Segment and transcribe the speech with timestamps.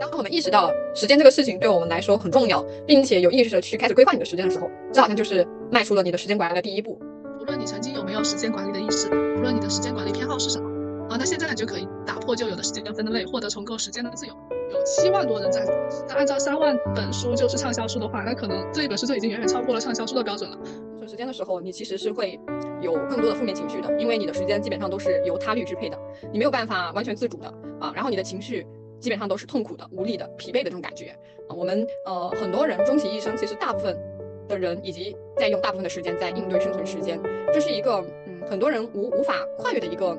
[0.00, 6.98] 当我们意识到时间这个事情对我们来说很重要，并且有意识的去开始规划你的时间的时候，这好像就是迈出了你的时间管理的第一步。
[7.40, 10.68] 无论你曾经有没有时间管理的意识，无论你的时间管理偏好是什么，
[11.08, 14.32] 啊，那现在就可以打破旧有的时间分类，获得重构时间的自由。
[14.70, 15.72] 有七万多人在读，
[16.08, 20.58] 那按照三万本书就是畅销书的话，那可能这一本书就已经远远超过了畅销书的标准了。
[21.00, 22.38] 省时间的时候，你其实是会
[22.82, 25.98] 有更多的负面情绪的，因为你的时间基本上都是由他律支配的，
[26.30, 27.46] 你没有办法完全自主的
[27.80, 27.90] 啊。
[27.94, 28.66] 然后你的情绪
[29.00, 31.16] 基本上都是痛苦的、无力的、疲惫的这种感觉
[31.48, 31.54] 啊。
[31.56, 33.96] 我们呃很多人终其一生，其实大部分
[34.48, 37.20] 的人以及在用大部分的时间在应对生存时间，
[37.52, 40.16] 这是一个嗯很多人无无法跨越的一个。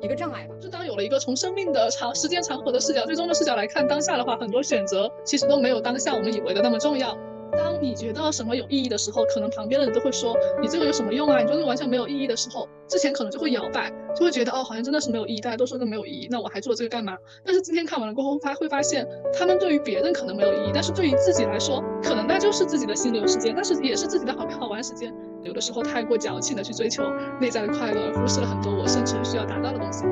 [0.00, 0.54] 一个障碍吧。
[0.60, 7.18] 就当有了一个从生命的长时间长河的视角、最终的视角来看当下的话，很多选择其实都没有当下我们以为的那么重要。
[7.58, 11.40] 当你觉得什么有意义的时候，可能旁边的人都会说你这个有什么用啊？
[11.40, 17.16] 你说这完全没有意义的时候，之前可能就会摇摆，就会觉得哦，好像真的是没有意义，大家都说这没有意义，那我还做这个干嘛？
[17.44, 25.12] 但是今天看完了过后，发会发现，他们对于别人可能没有意义，但是对于自己来说，可能那就是自己的心流时间，但是也是自己的好好玩时间。
[25.42, 27.02] 有的时候太过矫情的去追求
[27.40, 30.04] 内在的快乐，而忽视了很多我生存需要达到的东西。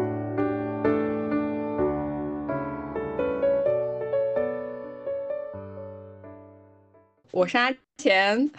[7.36, 8.50] 我是阿钱，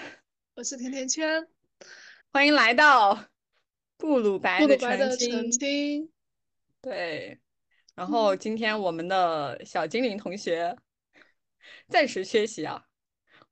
[0.53, 1.47] 我是甜甜圈，
[2.31, 3.25] 欢迎来到
[3.97, 6.11] 布鲁白的澄清。
[6.79, 7.39] 对，
[7.95, 10.77] 然后今天我们的小精灵同学
[11.89, 12.85] 暂时缺席啊，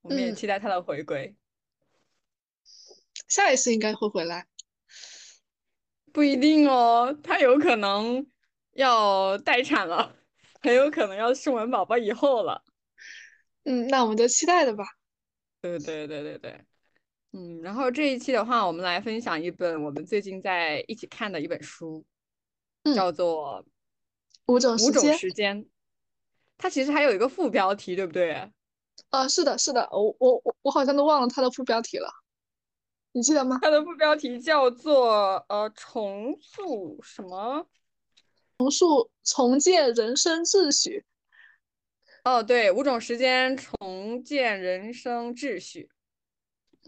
[0.02, 1.36] 我们也期待他的回归。
[3.28, 4.46] 下一次应该会回来，
[6.14, 8.28] 不一定哦，他有可能
[8.74, 10.16] 要待产了，
[10.62, 12.64] 很有可能要生完宝宝以后了。
[13.64, 14.86] 嗯，那我们就期待的吧。
[15.66, 16.62] 对对对对对，
[17.34, 22.06] 嗯，然后这一期的话，我们来分享一本我们最近在一起看的一本书，
[22.96, 23.64] 叫做
[24.54, 25.64] 《五种五种时间》。
[26.58, 28.52] 它其实还有一个副标题，对不对？
[29.10, 32.10] 啊，是的，是的，我我我我好像都忘了它的副标题了，
[33.12, 33.60] 你记得吗？
[33.62, 37.68] 它的副标题叫做呃重塑什么？
[38.58, 41.04] 重塑重建人生秩序。
[42.26, 45.92] 哦，对，五种时间重建人生秩序。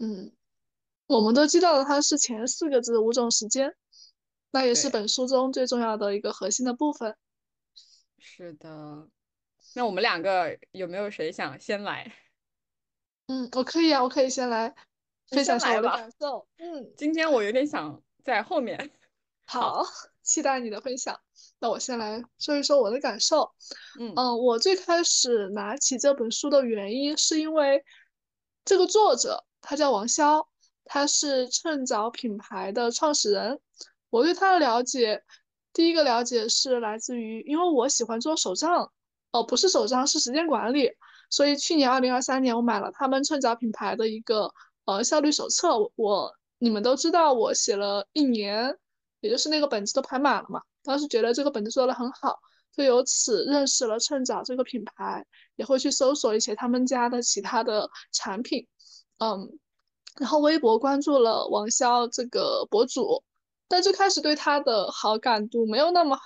[0.00, 0.32] 嗯，
[1.06, 3.72] 我们都知道它是前四个字“五种时间”，
[4.50, 7.16] 那也是本书中最重要的一个核心的部分。
[8.18, 9.08] 是的，
[9.76, 12.12] 那我们两个有没有谁想先来？
[13.28, 14.74] 嗯，我可以啊，我可以先来
[15.28, 16.48] 分享一下我的感受。
[16.56, 18.90] 嗯，今天我有点想在后面。
[19.46, 19.84] 好，
[20.28, 21.18] 期待你的分享。
[21.58, 23.50] 那我先来说一说我的感受。
[23.98, 27.82] 嗯我最开始拿起这本书的原因，是因为
[28.64, 30.46] 这个作者他叫王潇，
[30.84, 33.58] 他是趁早品牌的创始人。
[34.10, 35.24] 我对他的了解，
[35.72, 38.92] 第一个了解是来自于，因为我喜欢做手账，
[39.32, 40.92] 哦，不是手账，是时间管理。
[41.30, 44.52] 所以去年二零二三年，我买了他们趁早品牌的一个
[44.84, 45.78] 呃效率手册。
[45.96, 48.78] 我你们都知道，我写了一年，
[49.20, 50.60] 也就是那个本子都排满了嘛。
[50.82, 52.38] 当时觉得这个本子做的很好，
[52.74, 55.24] 就由此认识了趁早这个品牌，
[55.56, 58.66] 也会去搜索一些他们家的其他的产品，
[59.18, 59.58] 嗯，
[60.18, 63.22] 然后微博关注了王潇这个博主，
[63.68, 66.18] 但最开始对他的好感度没有那么，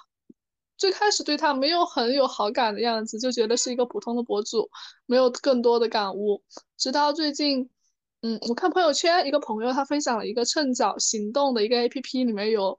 [0.76, 4.70] 最开始对他没有很有好感的样子，就觉得是一个普通的博主，
[5.06, 6.42] 没有更多的感悟。
[6.76, 7.70] 直到最近，
[8.22, 12.78] 嗯，我看朋友圈，一个朋友他分享了一个趁早行动的一个 APP，里面有。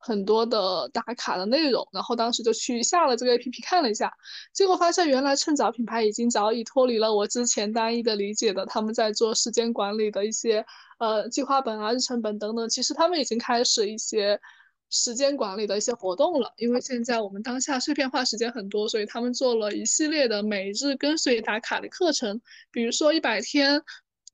[0.00, 4.12] 很多的打卡的内容，然后当时就去下了这个 A P P 看了一下，
[4.52, 10.64] 结果发现原来趁早品牌已经早已脱离了我之前单一的理解的他们在做时间管理的一些
[11.00, 14.40] 呃计划本啊、日程本等等，其实他们已经开始一些
[14.88, 16.54] 时间管理的一些活动了。
[16.58, 22.40] 因为现在我们当下碎片化时间很多，所以他们做了一系列的每日跟随打卡的课程，
[22.70, 23.82] 比如说一百天。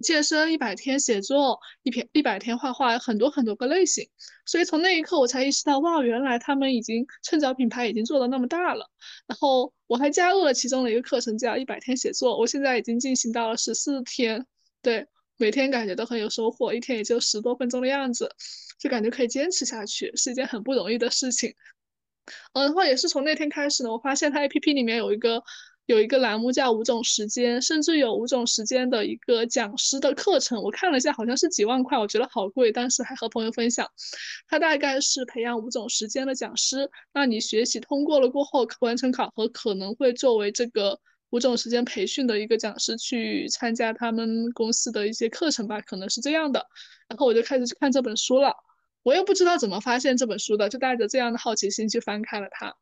[0.05, 4.09] 健身一百天，写作一篇一百天，画画很多很多个类型，
[4.47, 8.89] 所以从那一刻我才意识到，哇，原来他们已经趁早品牌已经做的那么大了。
[9.27, 14.47] 然后我还加入了其中的一个课程，叫一百天写作，我现在已经进行到了十四天，
[14.83, 15.09] 对，
[15.39, 18.31] 每天感觉都很有收获，一天也就十多分钟的样子，
[18.79, 21.53] 就感觉可以坚持下去，是一件很不容易的事情。
[22.53, 25.43] 嗯，然后也是从那天开始呢，我发现它 A P P 里面有一个。
[25.87, 33.87] 有一个栏目叫五种时间，甚至有五种时间的一个讲师的课程，我看了一下，好像是几万块，我觉得好贵，当时还和朋友分享。
[34.49, 40.99] 他大概是培养五种时间的讲师，那你学习通过了过后，完成考核，可能会作为这个
[41.31, 46.67] 五种时间培训的一个讲师去参加他们公司的一些课程吧，可能是这样的。
[47.09, 48.55] 然后我就开始去看这本书了，
[49.03, 52.75] 我也不知道怎么发现这本书的，就带着这样的好奇心去翻开了它。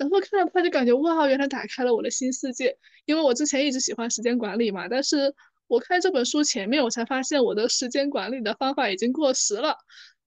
[0.00, 2.74] 然后看到它就感觉哇，原来打开了我的新世界。
[3.04, 5.34] 因为我之前一直喜欢时间管理嘛，但是
[5.66, 9.76] 我看这本书前面，我才发现我的时间管理的方法已经过时了，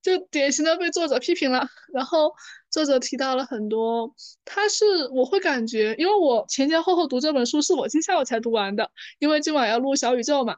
[0.04, 1.68] 就典型的被作者批评了。
[1.92, 2.32] 然后
[2.70, 4.14] 作者提到了很多，
[4.46, 10.58] 他是我会感觉，因为我前前后后读这本书是我今下午才读完的，因为今晚要录小宇宙嘛。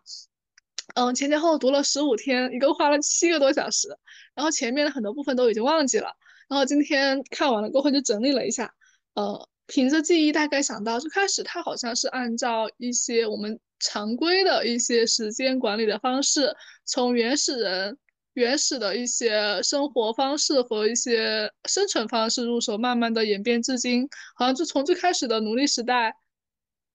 [0.93, 3.87] 嗯，前前后后读了十五天，一共花了七个多小时，
[4.35, 6.09] 然后前面的很多部分都已经忘记了，
[6.47, 8.71] 然后今天看完了过后就整理了一下，
[9.15, 17.97] 呃，凭着记忆大概想到，最开始他好像是按照一些我们常规的一些时间管理的方式，从原始人
[18.33, 26.15] 原始的一些生活方式和一些生存方式入手，慢慢的演变至今，好像就从最开始的奴隶时代、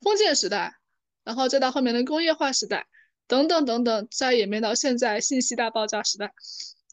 [0.01, 0.75] 封建时代，
[1.25, 2.87] 然后再到后面的工业化时代。
[3.27, 6.33] 等等等等，再演变到现在信息大爆炸时代，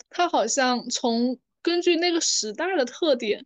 [0.07, 3.44] 它好像从根据那个时代的特点，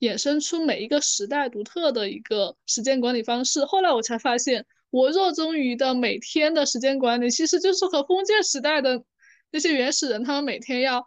[0.00, 3.64] 衍生出每一个时代独特的一个时间管理方式。
[3.64, 9.02] 后来我才发现，我热衷于的每天的时间管理，其实就是和封建时代的
[9.50, 11.06] 那些原始人，他们每天要，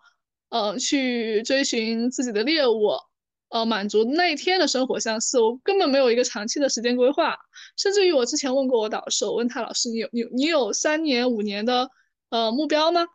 [0.49, 2.91] 呃，去追寻自己的猎物。
[3.49, 7.33] 呃，满足那一天的生活相似，我根本没有一个长期的时间规划，
[7.77, 11.89] 甚至于我之前问过我导师，我问他老师，你有你你有三年五年的
[12.29, 13.05] 呃目标吗？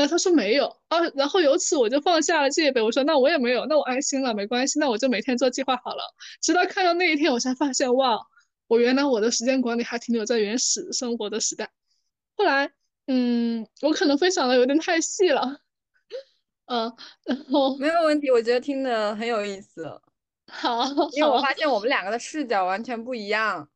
[0.00, 6.02] 那他说没有啊，然后由此我就放下了戒备，我说那我也没有，那我安心了，没关系，那我就每天做计划好了。
[6.40, 8.18] 直到看到那一天，我才发现哇，
[8.66, 11.70] 我原来我的时间管理还停留在原始生活的时代。
[12.34, 12.72] 后来，
[13.08, 15.60] 嗯，我可能分享的有点太细了。
[16.64, 16.90] 嗯，
[17.24, 20.00] 然后没有问题，我觉得听的很有意思。
[20.48, 20.82] 好，
[21.12, 23.68] 因为我发现我们两个的视角完全不一样，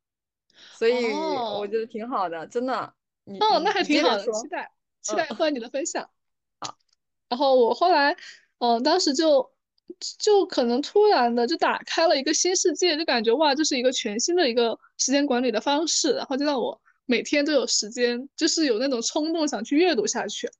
[0.79, 2.94] 所以我觉得挺好的，真的。
[3.41, 4.70] 哦，那还挺好的，期待
[5.05, 6.11] 期待和你的分享。
[6.59, 6.77] 好，
[7.29, 8.17] 然后我后来，
[8.59, 9.53] 嗯，当时就
[10.19, 20.51] 就可能突然的就打开了一个新世界，就感觉哇，这是一个全新的一个时间管理的方式，然后就让我每天都有时间，就是有那种冲动想去阅读下去。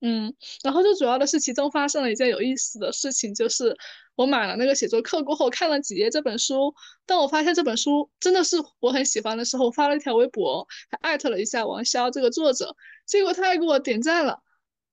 [0.00, 3.74] 嗯，然后最主要的是，其中发生了一件有意思的事情，就是
[4.16, 6.74] 我买了那个写作课过后，看了几页这本书，
[7.06, 12.76] 当我发现这本书真的是我很喜欢的时候，发了一条微博，还艾特了一下王潇这个作者，
[13.06, 14.40] 结果他还给我点赞了，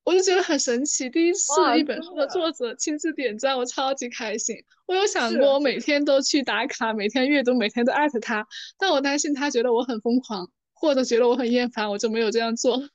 [0.03, 4.56] 我就觉得很神奇，第一次一本书的作者亲自点赞，我超级开心。
[4.88, 8.45] 我有想过我每天都去打卡，每天阅读，每天都艾特他，
[8.77, 12.89] 但我担心他觉得我很疯狂，或者觉得我很厌烦，我就没有这样做。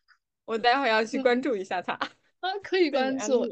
[0.45, 3.49] 我待会要去关注一下他啊，可以关注，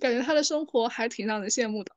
[0.00, 1.92] 感觉他的生活还挺让人羡慕的。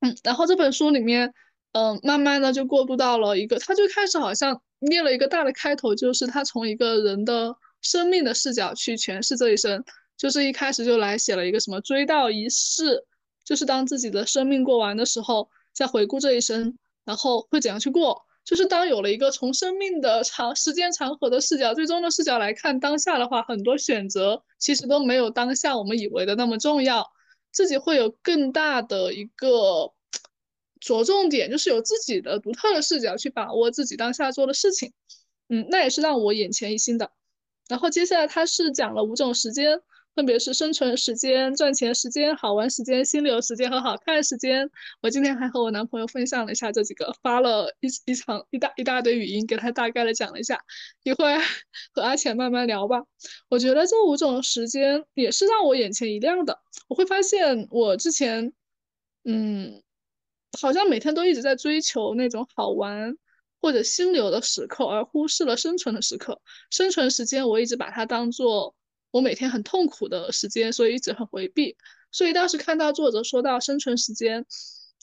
[0.00, 1.32] 嗯，然后这本书里面，
[1.72, 9.84] 嗯，慢慢的就过渡到了一个，他就开始好像列了一个大的开头，就是他从一个人的生命的视角去诠释这一生，
[10.16, 13.04] 就是一开始就来写了一个什么追悼仪式，
[13.44, 18.22] 就是当自己的生命过完的时候，再回顾这一生，然后会怎样去过。
[18.44, 27.06] 就是当有了一个从生命的长时间长河的视角，最终的视角来看当下的话，很多选择其实都没有当下我们以为的那么重要，
[27.52, 29.92] 自己会有更大的一个
[30.80, 34.92] 着重点，就是有自己的独特的视角去把握自己当下做的事情。
[35.48, 37.12] 嗯，那也是让我眼前一新的。
[37.68, 39.80] 然后接下来他是讲了五种时间。
[40.16, 44.68] 分别是生存时间、赚钱时间、好玩时间、心流时间和好看时间。
[45.00, 50.60] 我今天还和我男朋友分享了一下这几个，发了一一场一大一大堆语音给他大概的讲了一下。
[51.04, 51.40] 一会儿
[51.94, 53.02] 和阿浅慢慢聊吧。
[53.48, 56.58] 我觉得这五种时间也是让我眼前一亮的。
[56.88, 58.52] 我会发现我之前，
[59.24, 59.80] 嗯，
[60.60, 63.16] 好像每天都一直在追求那种好玩
[63.60, 66.42] 或者心流的时刻，而忽视了生存的时刻。
[66.70, 68.74] 生存时间我一直把它当做。
[69.10, 71.76] 我每天很痛苦的时间，所以一直很回避。
[72.12, 74.44] 所以当时看到作者说到生存时间，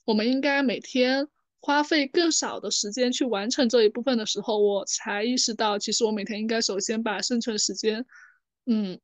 [0.06, 1.28] 我们应该每天
[1.60, 8.06] 花费更少的时间去完成这一部分的时候，我才意识到，其实我每天应该首先把生存时间，
[8.66, 9.00] 嗯，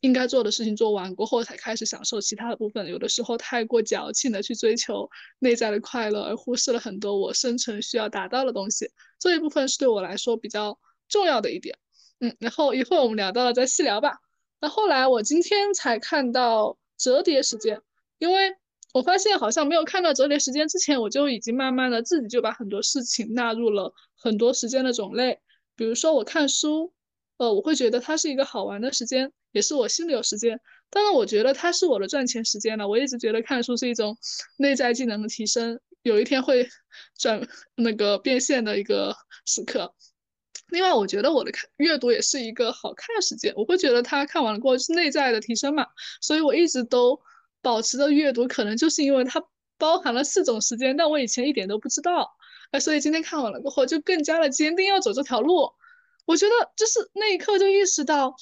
[0.00, 2.86] 应该做的事情做完过后，才开始享受其他的部分。
[2.86, 5.08] 有的时候太过矫情的去追求
[5.38, 8.90] 内在的快乐，而忽视了很多我生存需要达到的东西。
[9.18, 11.78] 这一部分是对我来说比较重要的一点。
[12.20, 14.18] 嗯，然后一会儿我们聊到了再细聊吧。
[14.60, 17.80] 那后来我今天才看到折叠时间，
[18.18, 18.56] 因为
[18.92, 25.38] 我发现好像没有看到折叠时间之前，我就已经慢慢的自己就把很多事情纳入了很多时间的种类。
[25.76, 26.92] 比如说我看书，
[27.36, 30.60] 呃，我会觉得它是一个好玩的时间，也是我心里有时间。
[30.90, 32.88] 当然，我觉得它是我的赚钱时间了。
[32.88, 34.18] 我一直觉得看书是一种
[34.56, 36.68] 内在技能的提升，有一天会
[37.16, 37.46] 转
[37.76, 39.94] 那个变现的一个时刻。
[40.68, 45.86] 另外，我觉得我的看阅读也是一个好看的时间，我会觉得它看完了过后是内在的提升嘛，
[46.20, 47.20] 所以我一直都
[47.62, 49.42] 保持着阅读，可能就是因为它
[49.78, 52.36] 包含了四种时间，但我以前一点都不知道。
[52.70, 55.72] 哎，所以今天看完了过后，就更加的坚定要走这条路。
[56.26, 58.36] 我觉得就是那一刻就意识到，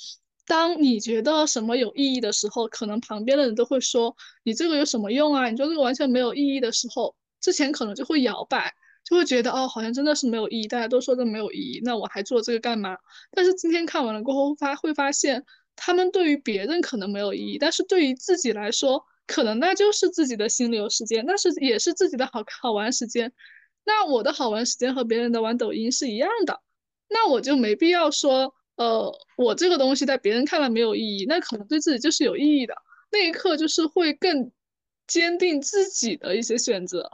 [0.46, 5.48] 当你觉得什么有意义的时候，可能旁边的人都会说你这个有什么用啊？
[5.48, 8.74] 你说这个完全没有意义的时候，之前可能就会摇摆，
[9.08, 10.66] 就会觉得哦，好像真的是没有意义。
[10.66, 12.98] 大家都说这没有意义，那我还做这个干嘛？
[13.30, 15.44] 但是今天看完了过后，发会发现，
[15.76, 23.32] 他们对于别人可能没有意义，但是对于自己来说，可能那就是自己的心流时间，那是也是自己的好好玩时间。
[23.84, 26.60] 那我的好玩时间和别人的玩抖音是一样的，
[27.08, 32.74] 那我就没必要说，呃，我这个东西在别人看来没有意义，那可能对自己就是有意义的。
[33.12, 34.50] 那一刻就是会更
[35.06, 37.08] 坚定自己的一些选择，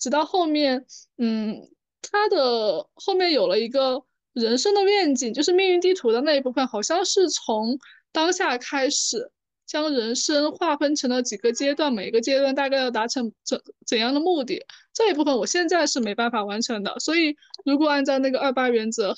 [0.00, 0.84] 直到后面，
[1.18, 1.68] 嗯，
[2.00, 7.78] 他的后面有了一个人生的愿景，就是命运地图的那一部分，好像是从
[8.12, 9.30] 当下开始。
[9.64, 14.66] 将人生划分成了几个阶段，每个阶段大概要达成怎怎样的目的？
[14.92, 16.98] 这一部分我现在是没办法完成的。
[16.98, 19.16] 所以，如果按照那个二八原则，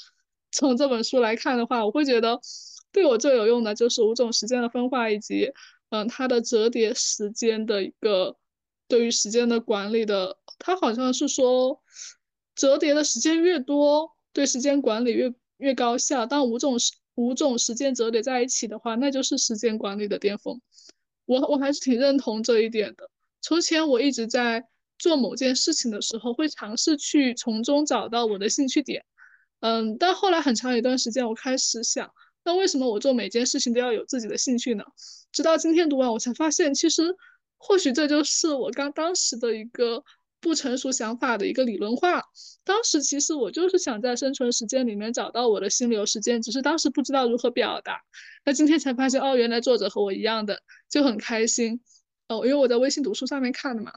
[0.53, 2.41] 从这本书来看的话，我会觉得
[2.93, 5.51] 对我最有用的就是五种时间的分化，以及
[5.91, 8.37] 嗯，它的折叠时间的一个
[8.95, 10.39] 对于时间的管理的。
[10.57, 11.83] 它好像是说，
[12.55, 16.25] 折叠的时间越多，对时间管理越越高效。
[16.25, 20.61] 当五种时五种时间折叠在一起的话，那就是时间管理的巅峰。
[21.27, 23.11] 我我还是挺认同这一点的。
[23.43, 24.65] 从前我一直在
[24.97, 29.05] 做某件事情的时候，会尝试去从中找到我的兴趣点。
[29.59, 32.09] 嗯，但后来很长一段时间，我开始想，
[32.45, 34.85] 那为什么我做每件事情都要有自己的兴趣呢？
[35.33, 37.03] 直到今天读完，我才发现，其实
[37.65, 40.05] 或许这就是我刚当时的一个。
[40.45, 42.23] 不成熟想法的一个理论化。
[42.65, 48.03] 当时其实我就是想在生存时间里面找到我的心流时间，只是当时不知道如何表达。
[48.45, 51.81] 那今天才发现，哦，原来作者和我一样的，就很开心。
[52.29, 53.95] 哦，因为我在微信读书上面看的嘛，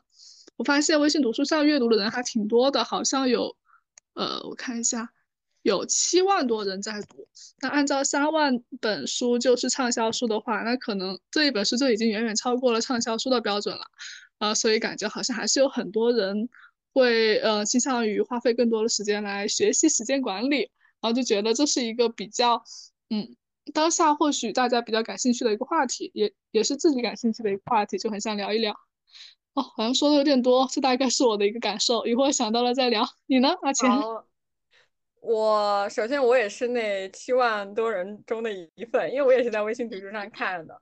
[0.56, 3.58] 我发现微信读书上阅读的人还挺多的，好像有，
[4.14, 5.12] 呃，我看一下，
[5.62, 7.28] 有七万多人在读。
[7.62, 13.84] 那按照三万本书就是畅销书的话，那可能这一本书就已经远远超过了畅销书的标准了。
[14.38, 16.48] 啊，所以感觉好像还是有很多人
[16.94, 20.70] 会呃倾向于花费更多的时间来学习时间管理，
[21.02, 22.64] 然后就觉得这是一个比较
[23.10, 23.36] 嗯
[23.74, 28.74] 当下或许大家比较感兴趣的一个话题，也也是自己感兴趣的一个话题，就很想聊一聊。
[29.56, 33.08] 哦，好像说的有点多，这大概是我的一个感受，一会儿想到了再聊。
[33.26, 33.90] 你呢，阿钱？
[35.20, 40.82] 我首先我也是那七万多人中的一份，因为我也是在微信读书上看的。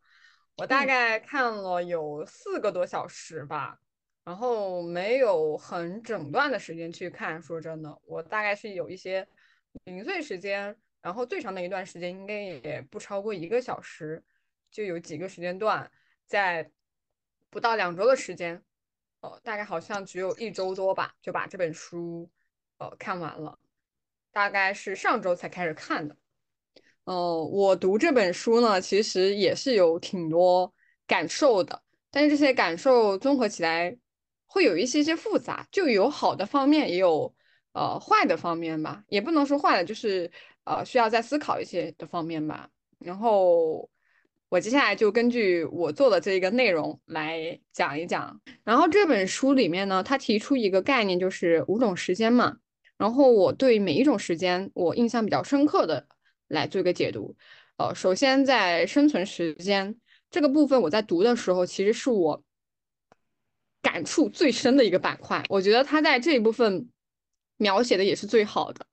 [0.58, 3.77] 我大概看了有四个多小时吧，
[4.24, 7.42] 然后没有很整段的时间去看。
[7.42, 9.27] 说真的，我大概是有一些
[9.84, 14.24] 零碎时间，然后最长的一段时间应该也不超过一个小时，
[14.72, 15.92] 就有几个时间段，
[16.25, 16.72] 在
[17.50, 18.63] 不到两周的时间，
[19.20, 22.30] 哦，大概好像只有一周多吧，就把这本书
[22.77, 23.60] 呃看完了，
[24.36, 26.13] 大概是上周才开始看的。
[27.06, 27.15] 嗯，
[27.51, 30.74] 我读这本书呢，其实也是有挺多
[31.08, 33.96] 感受的，但是这些感受综合起来，
[34.46, 37.34] 会有一些些复杂，就有好的方面，也有
[37.72, 40.30] 呃坏的方面吧，也不能说坏的，就是
[40.65, 42.68] 呃需要再思考一些的方面吧。
[43.00, 43.89] 然后
[44.50, 48.38] 我接下来就根据我做的这个内容来讲一讲。
[48.65, 52.58] 然后这本书里面呢，它提出一个概念，就是五种时间嘛。
[52.97, 56.07] 然后我对每一种时间，我印象比较深刻的。
[56.47, 57.35] 来做一个解读，
[57.77, 59.95] 呃，首先在生存时间
[60.29, 62.43] 这个部分，我在读的时候，其实是我
[63.81, 65.43] 感触最深的一个板块。
[65.49, 66.87] 我觉得他在这一部分
[67.57, 68.85] 描写的也是最好的，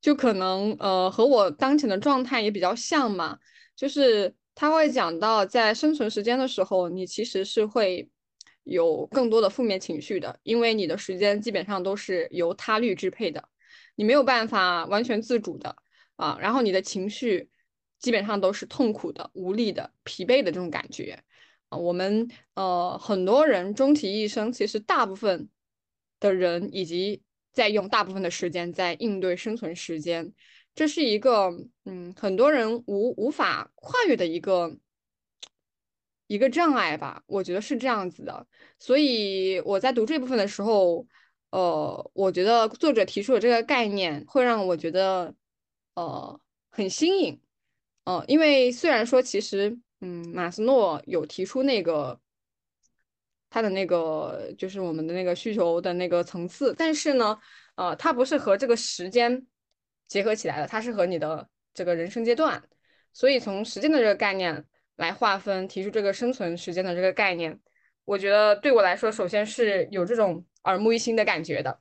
[0.00, 3.38] 就可能呃和我当前的状态也比较像嘛。
[3.76, 8.10] 就是他会讲到，在生存时间的时候，你其实是会
[8.66, 13.48] 有更多的负面情绪的，因为你的时间基本上都是由他律支配的，
[13.94, 15.74] 你没有办法完全自主的。
[16.16, 17.50] 啊，然后你的情绪
[17.98, 21.22] 基本上都是痛苦的、无力的、疲惫的这种感觉
[21.68, 21.76] 啊。
[21.76, 25.50] 我们呃很多人终其一生，其实大部分
[26.18, 30.32] 的人以及在用大部分的时间在应对生存时间，
[30.74, 31.50] 这是一个
[31.84, 34.78] 嗯很多人无无法跨越的一个
[36.26, 37.22] 一个障碍吧。
[37.26, 38.46] 我觉得是这样子的。
[38.78, 41.06] 所以我在读这部分的时候，
[41.50, 45.34] 呃，我觉得作者提出的这个概念会让我觉得。
[45.96, 47.40] 呃，很新颖，
[48.04, 52.20] 呃，因为虽然说其实，嗯，马斯诺有提出那个
[53.48, 57.38] 他的那个就是我们的那个需求的那个层次，但是呢，
[57.76, 59.46] 呃，它不是和这个时间
[60.06, 62.62] 结合起来的，它是和你的这个人生阶段，
[63.14, 64.66] 所以从时间的这个概念
[64.96, 67.58] 来划分，提出这个生存时间的这个概念，
[68.04, 71.80] 我觉得对我来说，首先是有这种耳目一新的感觉的。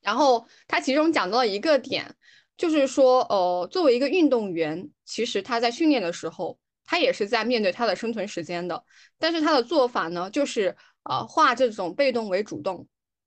[0.00, 2.14] 然后他其中讲到一个点，
[2.56, 8.84] 就是说，呃，作为一个运动员，其实他在训练的时候，他也是在面对他的生存时间的。
[9.18, 12.86] 但是他的做法呢，就是呃，化这种被动为主动，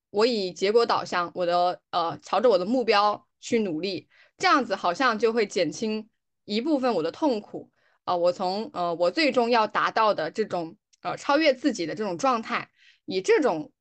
[0.10, 4.08] 我以结果导向，我的呃，朝着我的目标去努力，
[4.38, 6.10] 这样子好像就会减轻
[6.46, 7.70] 一部分我的痛苦
[8.10, 8.16] 啊。
[8.16, 10.76] 我从呃，我最终要达到的这种。
[11.02, 12.70] 呃，超越自己的这种状态，
[13.06, 13.72] 以这种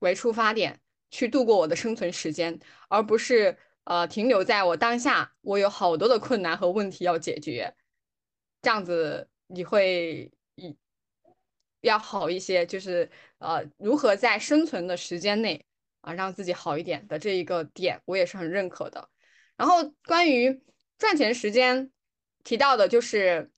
[0.00, 0.78] 为出发点
[1.10, 7.74] 去度过我的生存时间，而不是呃停留在我当下，我有好多的困难和问题要解决，
[8.60, 10.76] 这样子你会一
[11.80, 15.64] 要好一些，就是呃如何在生存的时间内
[16.02, 19.08] 啊让自己好一点的这一个点，我也是很认可的。
[19.56, 20.62] 然后关于
[20.98, 21.90] 赚钱时间
[22.44, 23.50] 提到的就是。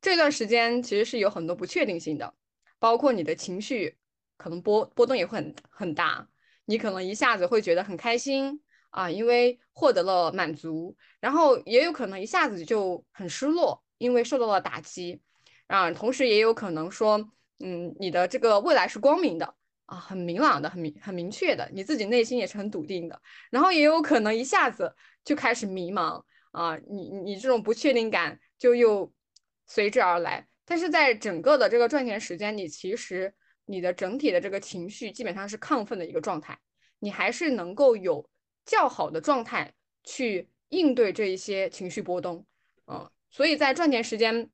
[0.00, 2.32] 这段时间其实是有很多不确定性的，
[2.78, 3.98] 包括你的情绪
[4.36, 6.28] 可能波波动也会很很大，
[6.66, 15.20] 你可能一下子会觉得很开心啊，因为获得了满足，然后也有可能一下子就很失落，因为受到了打击。
[15.66, 17.18] 啊，同时也有可能说，
[17.58, 19.54] 嗯，你的这个未来是光明的
[19.86, 29.12] 啊，很明朗的，很明很明确的，你自己内心也是很笃定的，然后也有可能一下子就开始迷茫啊，你你这种不确定感就又。
[29.68, 33.34] 随之而来，但是在整个的这个赚钱时间，你其实
[33.66, 36.58] 你的整体的这个情绪基本上是亢奋的一个状态，
[36.98, 38.28] 你还是能够有
[38.64, 42.46] 较好的状态去应对这一些情绪波动，
[42.86, 44.50] 嗯，所以在赚钱时间，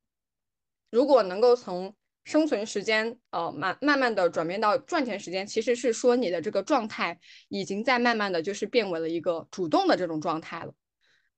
[0.91, 1.95] 如果能够从
[2.25, 7.17] 生存时间，呃，慢慢慢的转变到赚钱时间，其实是说你的这个状态
[7.47, 10.73] 已经在慢慢的就是变为了一个主动的这种状态了。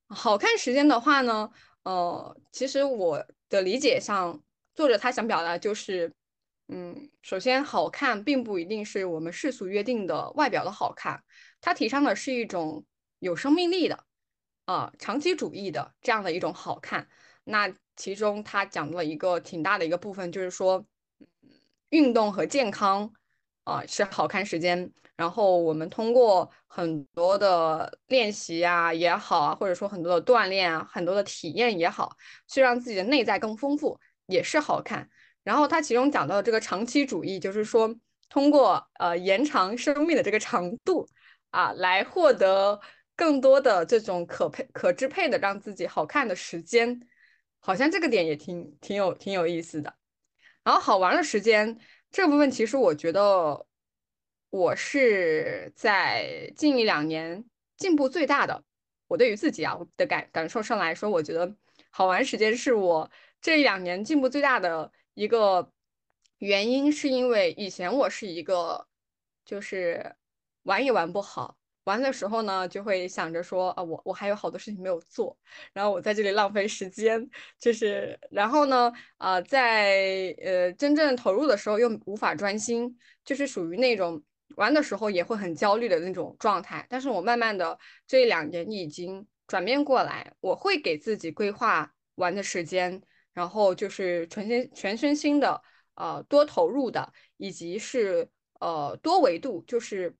[0.08, 1.50] 好看时间的话呢？
[1.84, 4.42] 呃，其实我的理解上，
[4.76, 6.14] 作者他想表达就是，
[6.68, 11.24] 嗯，首先好看并不一定是我们世俗约定的外表的好看，
[11.62, 12.86] 他提倡的是一种
[13.20, 14.04] 有生命力的，
[14.66, 17.08] 啊，长期主义的这样的一种好看。
[17.44, 20.86] 那其中他讲了一个挺大的一个部分，就是说，
[21.90, 23.14] 运动和健康。
[23.68, 32.16] 啊，是好看时间，然后我们通过很多的练习啊也好啊，或者说很多的锻炼啊，很多的体验也好，
[32.48, 35.10] 去让自己的内在更丰富，也是好看。
[35.44, 37.94] 然后他其中讲到的这个长期主义，就是说
[38.30, 41.08] 通过呃延长生命的这个长度
[41.50, 42.80] 啊，来获得
[43.16, 47.02] 更多的这种可配可支配的让自己好看的时间，
[47.60, 49.96] 好像这个点也挺挺有挺有意思的。
[50.64, 51.80] 然后好玩的时间。
[52.10, 53.66] 这部分其实我觉得
[54.50, 57.46] 我是在近一两年
[57.78, 58.64] 进步最大的。
[59.08, 61.56] 我对于自己啊我的感感受上来说，我觉得
[61.90, 63.10] 好玩时间是我
[63.42, 65.72] 这一两年进步最大的一个
[66.40, 68.88] 原因，是因为以前我是一个
[69.46, 70.16] 就是
[70.64, 71.58] 玩也玩不好。
[71.86, 75.38] 玩的时候呢，就会想着说啊，我我还有好多事情没有做，
[75.72, 84.22] 然后我在这里浪费时间，就是然后呢，啊，在呃真正投入的时候又无法专心，就是属于那种
[84.56, 86.86] 玩的时候也会很焦虑的那种状态。
[86.90, 93.02] 但是我慢慢的这两年已经转变过来，我会给自己规划玩的时间，
[93.34, 95.62] 然后就是全身全身心的
[95.96, 98.30] 呃多投入的，以及是
[98.60, 100.16] 呃多维度，就是。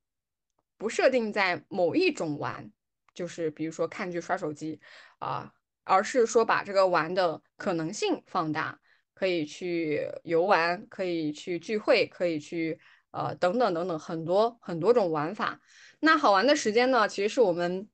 [0.80, 2.70] 不设定在某一种玩，
[3.12, 4.80] 就是比如说看剧、刷手机
[5.18, 8.78] 啊，而是说把这个玩的可能性放大，
[9.12, 12.78] 可以去游玩，可以去聚会，可以去
[13.18, 15.60] 呃等等等等很多很多种玩法。
[16.00, 17.88] 那好玩的时间呢，其实是我们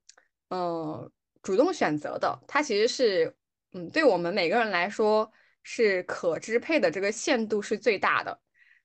[0.50, 1.10] 嗯
[1.42, 3.34] 主动选择的，它其实是
[3.72, 5.30] 嗯对我们每个人来说
[5.62, 8.38] 是可支配的这个限度是最大的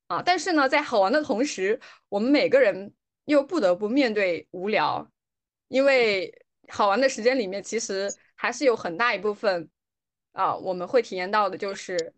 [0.07, 0.21] 啊。
[0.23, 2.93] 但是呢，在好玩的同时，我们每个人。
[3.25, 5.07] 又不得不面对无聊，
[5.67, 6.33] 因为
[6.67, 9.69] 好玩的时间里面，其实还是有很大一部分
[10.31, 12.11] 啊，我们会体验到的就是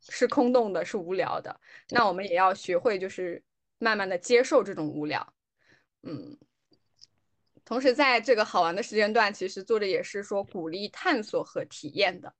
[0.00, 1.60] 是空洞的，是无聊的。
[1.90, 3.42] 那我们也要学会，就是
[3.78, 5.34] 慢慢的接受这种无聊。
[6.02, 6.38] 嗯，
[7.64, 12.34] 同时在这个好玩的时间段，其实作者也是说鼓励探索和体验的。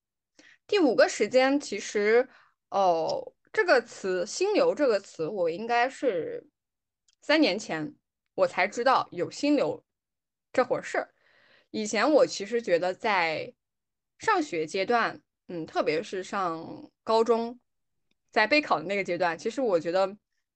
[0.66, 2.28] 第五个时间，其实
[2.70, 6.46] 哦，这个词“心流”这个词，我应该是。
[7.20, 7.94] 三年前，
[8.34, 9.84] 我才知道有心流
[10.50, 11.12] 这回事儿。
[11.70, 13.52] 以前我其实觉得在
[14.18, 17.58] 上学阶段，嗯，特别是上高中，
[18.30, 20.06] 在备考的那个阶段，其实我觉得，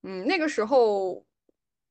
[0.03, 1.25] 嗯，那个时候，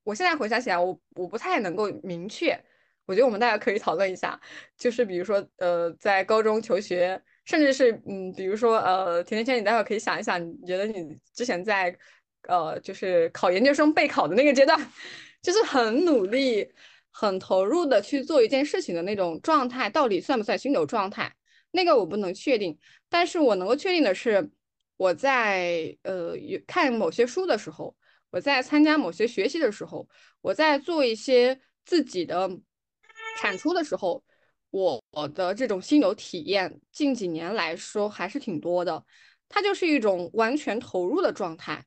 [0.04, 2.56] 我现在回想起来，我我不太能够明确。
[3.04, 4.40] 我觉得我们大家可以讨论一下，
[4.78, 11.92] 就是比如说，呃，在高中求学，甚至是，嗯，比如说，呃，甜甜圈，你待会儿可以想一想，你觉得你之前在
[12.46, 14.78] 呃，就是考研究生备考的那个阶段，
[15.42, 16.70] 就是很努力、
[17.10, 21.34] 很投入的去做一件事情的那种状态，到底算不算心流状态？
[21.72, 24.50] 那个我不能确定，但是我能够确定的是，
[24.96, 26.34] 我在呃
[26.66, 27.94] 看某些书的时候，
[28.30, 30.08] 我在参加某些学习的时候，
[30.40, 32.48] 我在做一些自己的
[33.40, 34.22] 产出的时候，
[34.70, 35.02] 我
[35.34, 39.04] 的这种心流体验，近几年来说还是挺多的。
[39.48, 41.84] 它就是一种完全投入的状态，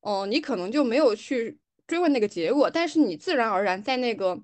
[0.00, 4.42] 哦，你可能就没有去追问那个结果，但是你自然而然在那个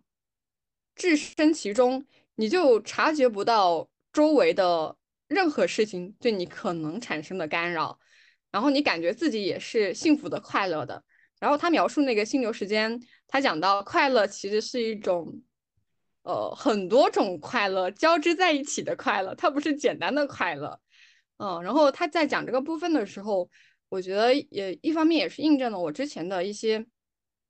[0.94, 4.96] 置身其中，你就察觉不到周围的
[5.28, 7.98] 任何事情对你可能产生的干扰，
[8.50, 11.02] 然后你感觉自己也是幸福的、快乐的。
[11.40, 15.42] 然后他描述那个心流时间，他讲到快乐其实是一种，
[16.22, 20.78] 呃，很多种快乐交织在一起的快乐，它不是简单的快乐。
[21.38, 23.50] 嗯，然后他在讲这个部分的时候，
[23.88, 26.86] 我觉得也一方面也是印证了我之前的一些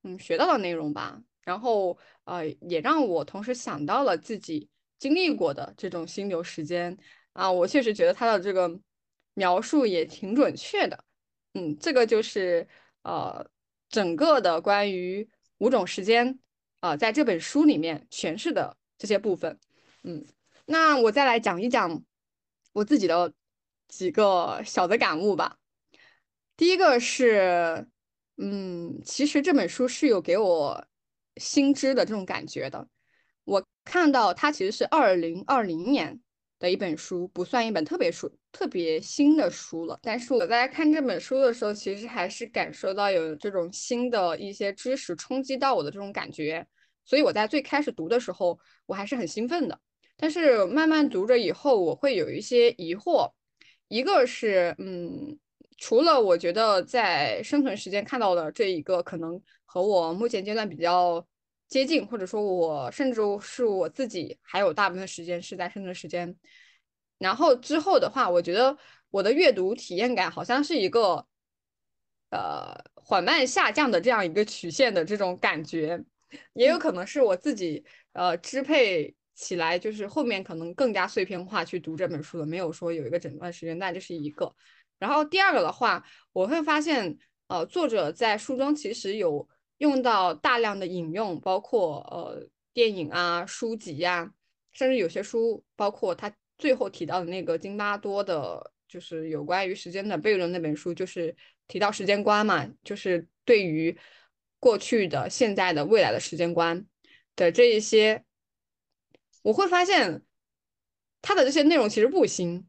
[0.04, 1.20] 嗯学到的内容吧。
[1.44, 4.70] 然后呃，也让我同时想到了自己
[5.02, 6.96] 经历过的这种心流时间
[7.32, 8.78] 啊，我确实觉得他的这个
[9.34, 11.04] 描述也挺准确的。
[11.54, 12.68] 嗯，这个就是
[13.02, 13.44] 呃
[13.88, 16.38] 整个的关于五种时间
[16.78, 19.58] 啊，在这本书里面诠释的这些部分。
[20.04, 20.24] 嗯，
[20.66, 22.04] 那我再来讲一讲
[22.72, 23.34] 我自己的。
[23.88, 25.58] 几个小的感悟吧。
[26.56, 27.86] 第一个是，
[28.38, 30.86] 嗯，其实这本书是有给我
[31.36, 32.88] 新知的这种感觉的。
[33.44, 36.20] 我看到它其实是二零二零年
[36.58, 39.98] 的一本书，不算一本特别书、特别新的书了。
[40.02, 46.66] 但是我在看这本书的时候，其实还是感受到有这种新的一些知识冲击到我的这种感觉。
[47.04, 49.78] 所以我在最开始读的时候，我还是很兴奋的。
[50.16, 53.32] 但是慢慢读着以后，我会有一些疑惑。
[53.88, 55.36] 一个是，嗯，
[55.78, 61.26] 除了我觉得在生存时间看到的这一个，可能和我目前阶段比较
[61.72, 66.36] 接近，或者说我甚至是我自己还有大部分时间是在深圳时间。
[67.16, 68.76] 然后之后的话，我觉得
[69.10, 71.26] 我的阅读体验感好像是一个，
[72.28, 76.04] 呃，缓慢下降的这样一个曲线的这种感觉，
[76.52, 77.82] 也有可能是我自己
[78.12, 79.14] 呃支配。
[79.34, 84.54] 起来就是后面可能更加碎片化去读这本书了，没有说有一个整段时间，那这是一个。
[84.98, 86.04] 然后第二个的话，
[86.34, 87.16] 我会发现，
[87.48, 94.32] 呃，作者在书中其实有用到大量的引用，包括呃电影啊、书籍呀，
[94.72, 101.34] 甚至有些书，包括他最后提到的那个津巴多的，就是有关于时间的悖论那本书，就是
[101.68, 103.96] 提到时间观嘛，就是对于
[104.58, 106.86] 过去的、现在的、未来的时间观
[107.34, 108.24] 的这一些。
[109.42, 110.22] 我会发现，
[111.20, 112.64] 他的这些内容其实不新，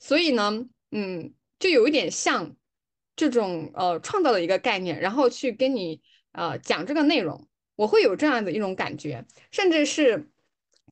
[0.00, 2.56] 所以呢，嗯，就有一点像
[3.14, 6.02] 这种呃创造的一个概念，然后去跟你
[6.36, 10.30] 呃讲这个内容，我会有这样的一种感觉，甚至是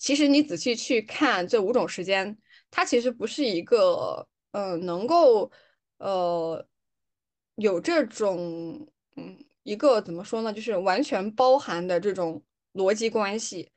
[0.00, 2.36] 其实你仔细去看这五种时间，
[2.70, 5.50] 它其实不是一个呃能够
[5.98, 6.66] 呃
[7.56, 13.70] 有这种嗯一个怎么说呢，就是完全包含的这种逻辑关系。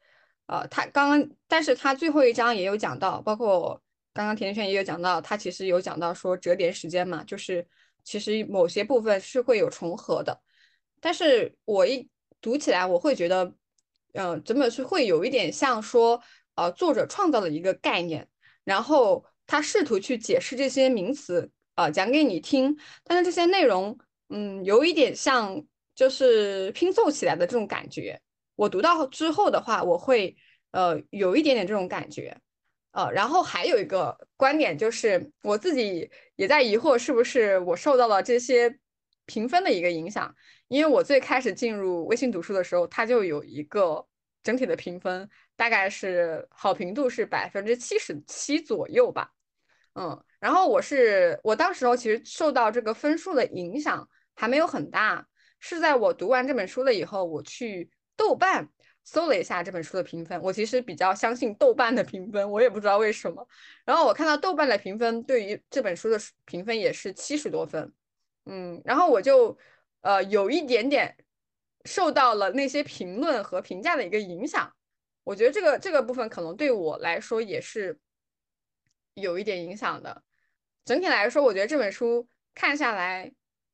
[0.47, 3.81] 呃，他刚刚，但是他最后一章也有讲到，包括
[4.13, 7.67] 刚刚甜甜圈也有讲到，他其实有讲到说折叠时间嘛，就是
[8.03, 10.41] 其实某些部分是会有重合的。
[11.07, 12.09] 但是我一
[12.41, 13.53] 读起来，我会觉得，
[14.11, 16.21] 嗯，整本书会有一点像说，
[16.55, 18.27] 呃，作者创造了一个概念，
[18.65, 25.63] 然后他试图去解释这些名词，呃，讲给你听，但是这些内容，嗯，有一点像
[25.95, 28.19] 就是拼凑起来的这种感觉。
[28.57, 30.35] 我读到之后的话，我会
[30.71, 32.37] 呃有一点点这种感觉，
[32.91, 38.77] 呃，然后还有一个观点就是我自己也在疑惑，是不是我受到了这些
[39.25, 40.35] 评分的一个影响？
[40.67, 44.05] 因为我最开始进入微信读书的时候，它就有一个
[44.43, 49.31] 整体的评分，大概是好评度是百分之七十七左右吧，
[49.95, 55.27] 嗯，然后我是我当时候其实受到这个分数的影响还没有很大，
[55.59, 57.89] 是在我读完这本书了以后，我去。
[58.19, 58.67] 豆瓣
[59.03, 63.47] 搜了一下这本书的评分，我其实比较相信豆瓣的评分，我也不知道为什么。
[63.85, 67.93] 然后我看到豆瓣的评分对于这本书的评分也是七十多分，
[68.47, 69.55] 嗯，然后我就
[70.07, 71.17] 呃有一点点
[71.83, 74.73] 受到了那些评论和评价的一个影响。
[75.23, 77.99] 我觉得这个这个部分可能对我来说也是
[79.15, 80.23] 有一点影响的。
[80.85, 83.31] 整体来说，我觉得这本书看下来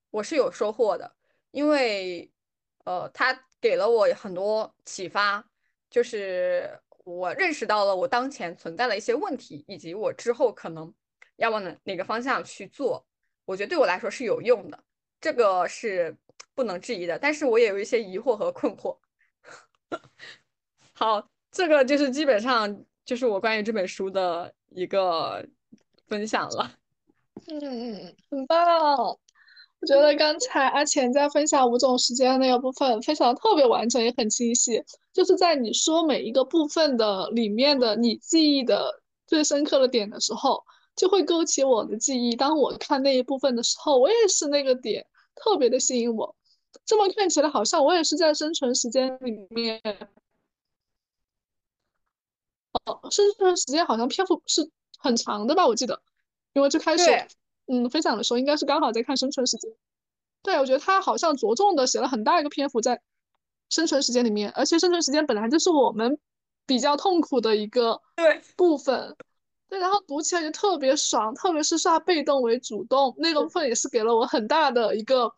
[0.09, 1.15] 我是有收获的，
[1.51, 2.31] 因为
[2.85, 3.45] 呃它。
[3.63, 5.41] 给了我很多启发，
[5.89, 6.69] 就是
[7.05, 10.93] 我认识到了我当前存在的一些问题，以及我之后可能
[11.37, 13.07] 要往哪哪个方向去做。
[13.45, 14.83] 我觉得对我来说是有用的，
[15.23, 16.13] 这个是
[16.53, 18.97] 不能质疑的，但是我也有一些疑惑和困惑。
[20.91, 25.47] 好，这个就是基本上就是我关于这本书的一个
[26.07, 26.69] 分享了。
[27.47, 28.97] 嗯嗯，很棒。
[28.97, 34.83] 我觉得刚才阿钱在分享五种时间那个部分，非常特别完整，也很清晰。
[35.13, 40.61] 就是在你说每一个部分的里面的你记忆的最深刻的点的时候，
[40.97, 42.35] 就会勾起我的记忆。
[42.35, 45.05] 当我看那一部分的时候，我也是那个点
[45.35, 46.35] 特别的吸引我。
[46.85, 49.81] 这么看起来，好像我也是在生存时间里面。
[52.85, 55.67] 哦，生存时间好像篇幅是很长的吧？
[55.67, 56.01] 我记得，
[56.53, 57.05] 因为最开始，
[57.67, 59.71] 嗯，分享的时候应该是刚好在看生存时间。
[60.41, 63.01] 对，我觉得他好像着重的写了很大一个篇幅在
[63.69, 66.19] 生存时间里面，而且生存时间本来就是我们
[66.65, 69.15] 比较痛苦的一个对部分。
[69.73, 75.33] 对，然后读起来就特别爽，特别是刷被动为主动那个部分，也是给了我很大的一个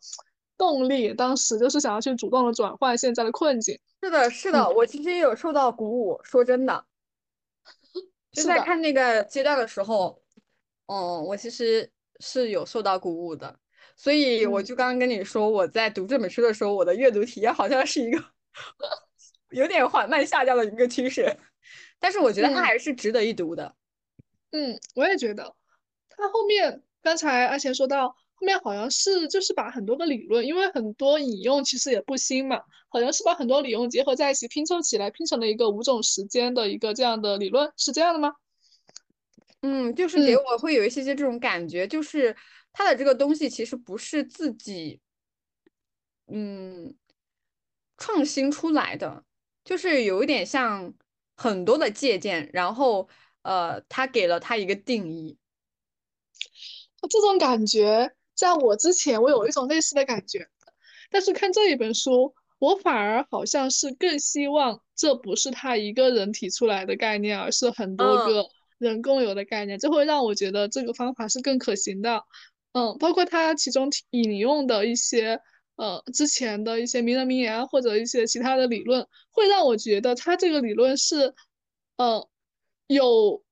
[0.58, 1.14] 动力。
[1.14, 3.80] 当时就是想要去主动的转换现在的困境。
[4.02, 6.20] 是的，是的，我其实也有受到鼓舞。
[6.22, 6.84] 说真的。
[8.30, 10.20] 就在看那个阶段的时候，
[10.84, 13.58] 嗯，我其实是有受到鼓舞的，
[13.96, 18.22] 所以我就刚刚跟你说，我在读这本书的时候，我的阅读体验好像是一个
[19.48, 21.34] 有点缓慢下降的一个趋势，
[21.98, 23.74] 但是我觉得它还是值得一读的。
[24.56, 25.54] 嗯，我也觉得，
[26.08, 28.16] 他后面刚才阿贤说到后
[28.46, 38.32] 面好像是就是把很多个理论，因为很多引用其实也不新嘛，好像是把很多理论结合在一起拼凑起来，拼成了一个五种时间的一个这样的理论，是这样的吗？
[39.60, 42.34] 嗯，就是给我会有一些些这种感觉，就是
[42.72, 45.00] 他的这个东西其实不是自己
[46.28, 46.94] 嗯
[47.98, 49.22] 创新出来的，
[49.64, 50.94] 就是有一点像
[51.36, 53.06] 很多的借鉴，然后
[53.46, 55.38] 呃，他给了他一个定义。
[57.08, 60.48] 这种感觉，在我之前我有一种类似的感觉，
[61.10, 72.24] 但是看这一本书，我反而好像是更希望这不是他一个人提出来的概念，而是很多个人共有的概念，这会让我觉得这个方法是更可行的。
[72.72, 75.40] 嗯，包括他其中引用的一些
[75.76, 81.32] 呃之前的一些名人名言或者一些其他的理论，会让我觉得他这个理论是
[81.96, 82.28] 呃
[82.86, 83.42] 有。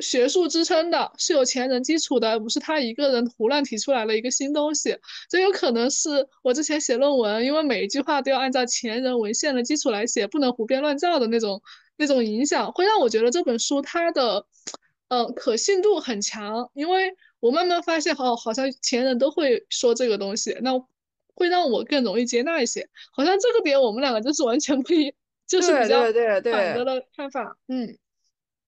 [0.00, 4.98] 学术支撑的是有前人基础的，而不是他一个人胡乱提出来了一个新东西。
[5.28, 11.62] 这有可能是我之前写论文，因为每一句话都要按照前人文献的基础来写，不能胡编乱造的那种
[11.96, 14.44] 那种影响，会让我觉得这本书它的
[15.06, 16.68] 嗯可信度很强。
[16.74, 20.72] 因为我慢慢发现，哦，好像前人都会说这个东西，那
[21.36, 22.88] 会让我更容易接纳一些。
[23.12, 25.14] 好像这个点我们两个就是完全不一，
[25.46, 27.56] 就是比较反的的看法。
[27.68, 27.96] 嗯。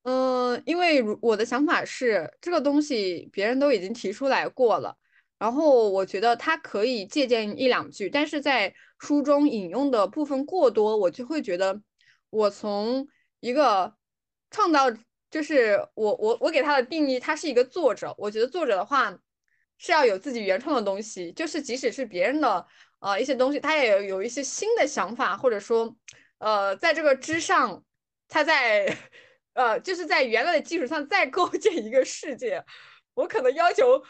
[0.05, 4.95] 嗯，因为我的想法是，这个东西别人都已经提出来过了，
[5.39, 11.81] 然后我觉得他可以借鉴一两句，但是在书中引用的部分过多，我就会觉得
[12.29, 13.09] 我从
[13.41, 13.95] 一个
[14.51, 14.91] 创造，
[15.31, 19.19] 就是我我我给他的定义，他是一个作者，我觉得作者的话
[19.79, 22.67] 是要有自己原创的东西，就是即使是别人的
[23.01, 25.97] 呃一些东西，他也有有一些新的想法，或者说
[26.37, 27.83] 呃在这个之上，
[28.29, 28.95] 他在。
[29.55, 32.65] 呃，就是在原来的基础上再构建一个世界，
[33.15, 34.03] 我可能要求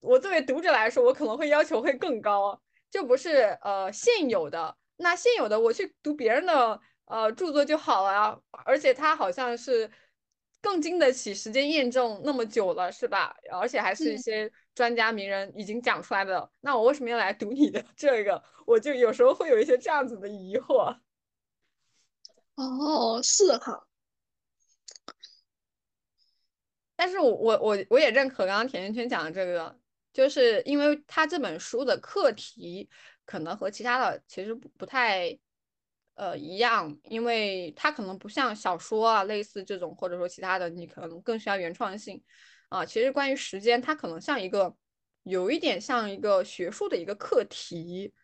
[0.00, 4.76] 我作为读者来说，我可能会要求会更高，就不是呃现有的。
[4.96, 9.90] 那现有的我去读别人的呃著作就好了啊，而且它好像是
[10.62, 13.34] 更经得起时间验证那么久了，是吧？
[13.52, 18.42] 而且还是一些专家名人已经讲出来的，那我为什么要来读你的这个？
[18.66, 20.96] 我就有时候会有一些这样子的疑惑。
[22.54, 23.83] 哦，是哈。
[27.04, 29.78] 但是我我我我也认可刚刚甜甜圈讲的这个，
[30.10, 32.88] 就是因为他这本书的课题
[33.26, 35.38] 可能和其他的其实不不太
[36.14, 42.22] 呃一样，因为它可能不像小说啊类似这种，或者说其他的你可能更需要原创性
[42.70, 42.82] 啊。
[42.86, 44.74] 其实关于时间，它可能像一个
[45.24, 48.14] 有一点像一个学术的一个课题，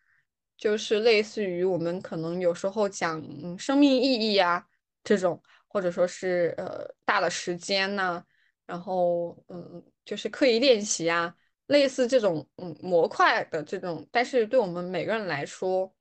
[0.57, 3.23] 就是类似于我们可能有时候讲
[3.59, 4.65] 生命意义啊
[5.05, 8.25] 这种，或者说是呃大的时间呢。
[8.71, 11.35] 然后，嗯，就是刻意练习啊，
[11.67, 15.93] 类似这种，嗯，模块的这种，但是对我们每个人来说，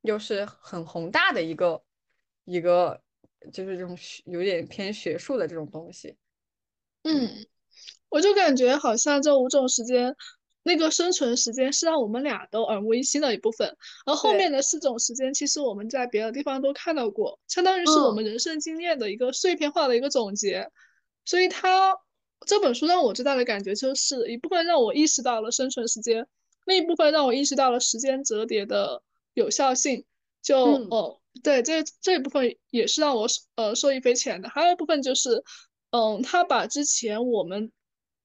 [0.00, 1.80] 又是很宏大的一个
[2.44, 3.00] 一个，
[3.52, 6.16] 就是这种有点偏学术的这种东西。
[7.04, 7.46] 嗯，
[8.08, 10.16] 我就感觉好像这五种时间，
[10.64, 20.72] 那个生存时间是让我们俩都耳目一新的一部分，而后面的四种时间，其实我们在别的地方都看到过，相当于是我们人生经验的一个碎片化的一个总结，
[21.24, 21.94] 所以它。
[22.46, 26.26] 这本书让我最大的感觉就是一部分让我意识到了生存时间，
[26.64, 29.02] 另一部分让我意识到了时间折叠的
[29.34, 30.04] 有效性。
[30.42, 34.48] 就嗯哦，对，这这一部分也是让我呃受益匪浅的。
[34.48, 35.42] 还有一部分就是，
[35.90, 37.72] 嗯，他把之前我们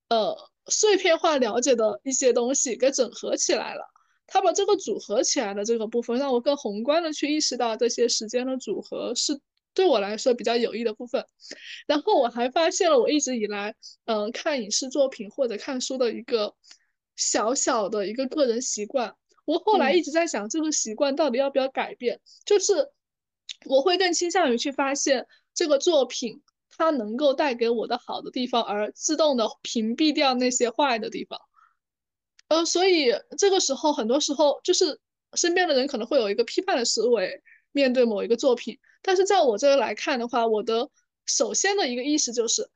[0.08, 3.90] 呃碎片化了解的一些东西给整合起来了。
[4.28, 9.40] 他把这个组合起来的这个部分，让我更宏观的去意识到这些时间的组合是
[9.74, 11.26] 对我来说比较有益的部分。
[11.88, 16.56] 然后我还发现了我一直以来，嗯，看影视作品或者看书的一个
[17.16, 19.16] 小小的一个个人习惯。
[19.46, 22.20] 我后来嗯一直在想，这个习惯到底要不要改变？
[22.46, 22.92] 就是
[23.66, 26.42] 我会更倾向于去发现这个作品
[26.78, 31.40] 它能够带给我的好的地方，而自动的屏蔽掉那些坏的地方。
[32.48, 35.00] 呃，所以这个时候，很多时候就是
[35.34, 40.90] 身边的人可能会有一个批判的思维面对某一个作品，但是在我这儿来看的话，我的
[41.26, 42.70] 首先的一个意识就是，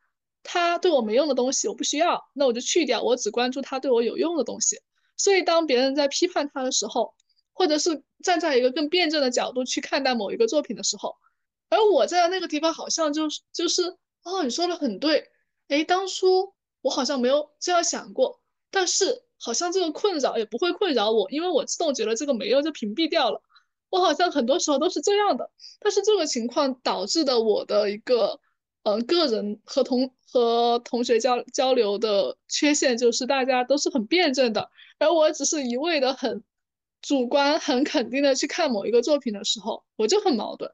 [0.43, 4.79] 他对我没用的东西我不需要，那我就去掉，我只关注他对我有用的东西。
[5.17, 7.13] 所以当别人在批判他的时候，
[7.53, 11.15] 或者是站在一个更辩证的角度去看待某一个作品的时候，
[11.69, 15.29] 而我在那个地方好像就是就是哦，你说的很对，
[15.69, 23.41] 诶，当初我好像没有这样想过，但是好像这个困扰也不会困扰我，因为我自动觉得这个没用就屏蔽掉了。
[23.89, 28.39] 我好像很多时候都是这样的，但是这个情况导致的我的一个
[28.83, 34.69] 呃个人和同和同学交交流的缺陷就是大家都是很辩证的，
[34.99, 36.43] 而我只是一味的很
[37.01, 40.71] 主观、很肯定的去看某一个作品的时候，我就很矛盾。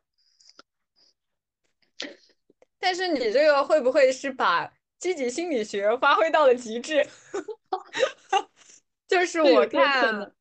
[2.79, 7.05] 但是你这个会不会是把积极心理学发挥到了极致？
[9.07, 10.33] 就是我看能，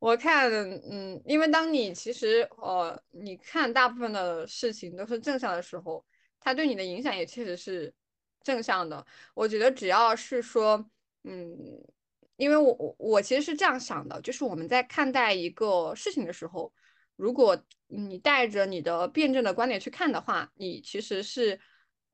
[0.00, 0.50] 我看，
[0.90, 6.02] 嗯，因为当你其实呃，你看大部分的事情都是正向的时候，
[6.40, 7.92] 它对你的影响也确实是
[8.42, 9.06] 正向的。
[9.34, 10.82] 我觉得只要是说，
[11.24, 11.54] 嗯，
[12.36, 16.72] 因为我我我其实是这样想的，就是我们在看待一个事情的时候，
[17.16, 21.60] 如果你带着你的辩证的观点去看的话，你其实是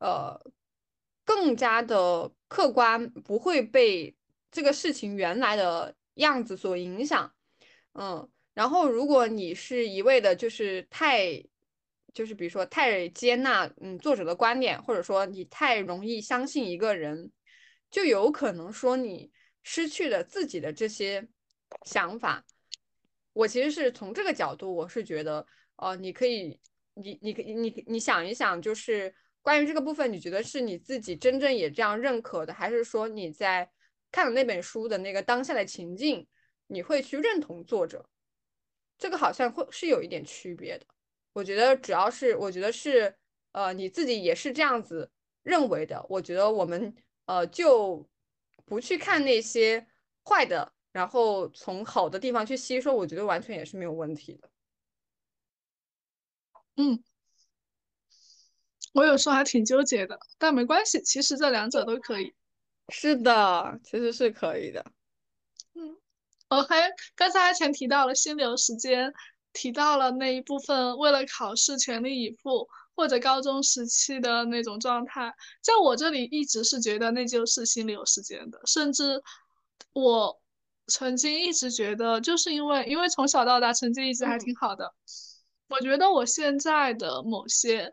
[0.01, 0.37] 呃
[1.25, 4.17] 更加的客观，不会被
[4.51, 7.33] 这个事情原来的样子所影响。
[7.99, 11.43] 嗯，然后如果你是一味的，就是太，
[12.13, 17.31] 就是比如说太接纳嗯作者的观点，或者说你太容易相信一个人，
[17.91, 19.31] 就有可能说你
[19.63, 21.27] 失去了自己的这些
[21.85, 22.45] 想法。
[23.33, 26.59] 我其实是从这个角度，我是觉得，呃，你可以，
[26.95, 33.71] 你你你你想一想，就是关于这个部分，你觉得是你自己真正也这样认可的，还是说你在
[34.11, 36.27] 看了那本书的那个当下的情境，
[36.69, 38.09] 你会去认同作者？
[38.99, 40.87] 这个好像会是有一点区别的。
[41.33, 43.15] 我觉得主要是，我觉得是，
[43.53, 45.11] 呃，你自己也是这样子
[45.43, 46.05] 认为的。
[46.09, 46.95] 我觉得我们
[47.27, 48.09] 呃就
[48.65, 49.87] 不去看那些
[50.25, 54.49] 坏的，然后从好的地方去吸收，我觉得完全也是没有问题的。
[56.77, 57.03] 嗯，
[58.95, 62.35] 我有时候还挺纠结的，但没关系，其实这两者都可以。
[62.89, 64.85] 是的，其实是可以的。
[66.49, 69.13] 嗯，我还刚才前提到了心流时间，
[69.53, 75.33] 提到了那一部分为了考试全力以赴，或者高中时期的那种状态，
[75.63, 79.21] 在我这里一直是觉得那就是心流时间的，甚至
[79.93, 80.41] 我
[80.87, 84.39] 曾经一直觉得，就是因为因为从小到大成绩一直还嗯。
[84.39, 84.95] 挺好的，
[85.69, 87.93] 我觉得我现在的某些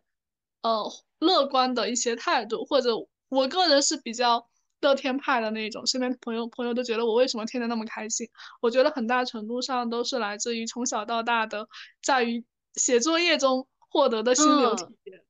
[0.62, 2.92] 呃乐观的一些态度，或者
[3.30, 4.48] 我个人是比较
[4.84, 8.30] 乐天派的那种，身边朋友朋友都觉得我为什么天天那么开心，
[8.62, 11.67] 我觉得很大程度上都是来自于从小到大的
[12.04, 12.43] 在于
[12.76, 15.24] 写作业中获得的心流体嗯验。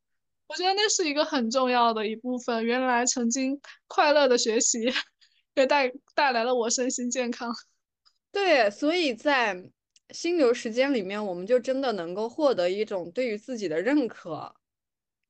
[0.47, 2.65] 我觉得那是一个很重要的一部分。
[2.65, 4.93] 原来曾经快乐的学习，
[5.55, 7.51] 也带带来了我身心健康。
[8.31, 9.71] 对，所以在
[10.09, 14.55] 心流时间里面，我们就真的能够获得一种对于自己的认可，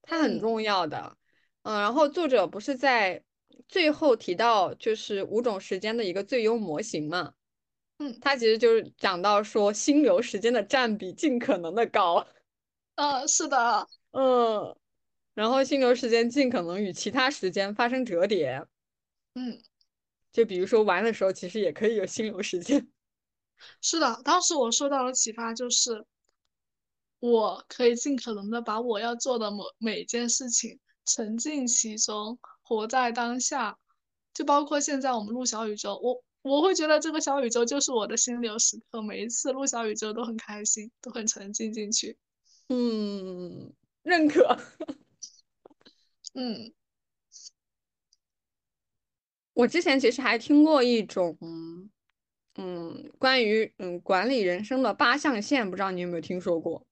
[0.01, 1.15] 它很嗯重要的。
[1.61, 3.23] 嗯，然后作者不是在
[3.67, 7.33] 最后提到就是五种时间的一个最优模型嘛？
[7.99, 12.25] 嗯它其实就是讲到说心流时间的占比尽可能的高，
[12.95, 14.75] 嗯，是的，嗯，
[15.35, 18.65] 然后心流时间尽可能与其他时间发生折叠，
[19.35, 19.61] 嗯，
[20.31, 22.89] 就比如说玩的时候，其实也可以有心流时间。
[23.79, 24.21] 是的。
[24.25, 26.05] 当时我受到了启发就是，
[27.19, 33.77] 我可以尽可能的把我要做的某每一件事情沉浸其中，活在当下。
[34.33, 42.17] 就包括现在我们录小宇宙，我我会觉得这个小宇宙就是我的心流时刻，每一次录小宇宙都很开心，都很沉浸进去。
[42.69, 44.57] 嗯，认可。
[46.33, 46.73] 嗯
[49.53, 51.37] 我之前其实还听过一种
[52.55, 56.87] 嗯，关于嗯管理人生的八象限，不知道你有没有听说过？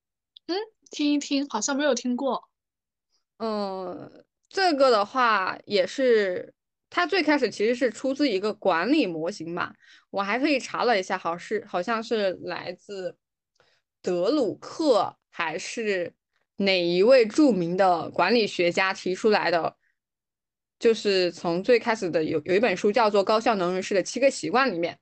[0.45, 0.55] 嗯，
[0.91, 2.47] 听一听，好像没有听过。
[3.38, 6.54] 嗯，这个的话也是，
[6.89, 9.74] 它最开始其实是出自一个管理模型吧。
[10.10, 13.16] 我还特意查了一下，好是好像是来自
[14.02, 16.14] 德鲁克还是
[16.58, 19.78] 哪一位著名的管理学家提出来的。
[20.78, 24.97] 就是从最开始的有有一本书叫做《高效能人士的七个习惯》里面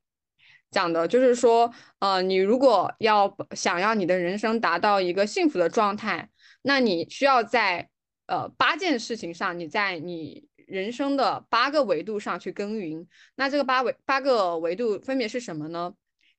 [0.70, 6.30] 讲的，就是说，呃，你如果要想要你的人生达到一个幸福的状态，
[6.62, 7.89] 那你需要在
[8.30, 13.06] 呃八件事情上，你在你人生的八个维度上去耕耘。
[13.36, 15.94] 那这个八维八个维度分别是什么呢？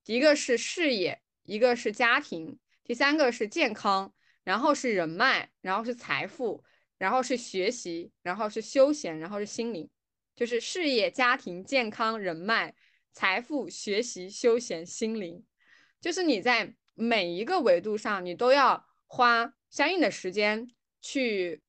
[0.07, 4.15] 一个是事业，一个是家庭，第三个是健康，
[4.45, 6.65] 然后是人脉，然后是财富。
[7.01, 9.89] 然后是学习，然后是休闲，然后是心灵，
[10.37, 12.75] 就是事业、家庭、健康、人脉、
[13.15, 15.43] 财富、学习、休闲、心灵，
[15.99, 20.69] 就是你在每一个维度上，你都要花相应的时间
[21.01, 21.63] 去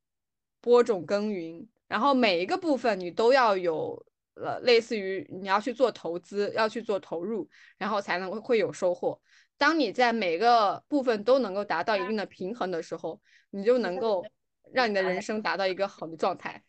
[0.62, 4.06] 播种耕耘，然后每一个部分你都要有
[4.36, 9.20] 呃类似于你要去做投资，要去做投入，然后才能会有收获。
[9.58, 14.24] 当你在每个部分都能够达到一定的平衡的时候，你就能够。
[14.74, 16.64] 让你的人生达到一个好的状态，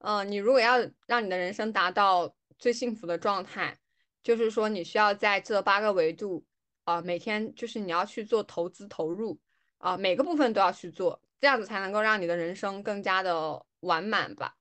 [0.00, 3.78] 嗯，你如果要让你的人生达到最幸福的状态，
[4.22, 6.44] 就是说你需要在这八个维度
[6.84, 9.38] 啊，每天就是你要去做投资投入
[9.78, 14.54] 啊，每个部分都要去做，这样子才能够让你的人生更加的完满吧。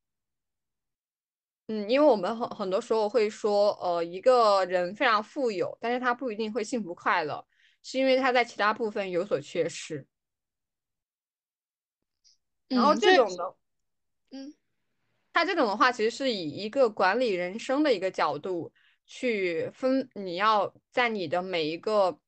[1.67, 7.45] 嗯，因为我们很很多时候会说，呃，一个人非常富有，但是他不一定会幸福快乐，
[7.83, 10.07] 是因为他在其他部分有所缺失。
[12.67, 13.55] 然后这种的，
[14.31, 14.55] 嗯，
[15.31, 18.73] 他这种的话，其实是以一个管理人生的一个角度
[19.05, 22.19] 去分，你要在你的每一个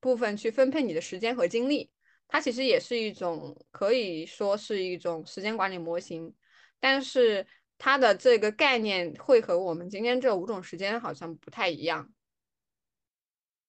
[0.00, 1.92] 部分去分配你的时间和精力。
[2.30, 6.32] 它其实也是一种可以说是一种时间管理模型，
[6.78, 12.08] 但是它的这个概念会和我们今天这五种时间好像不太一样。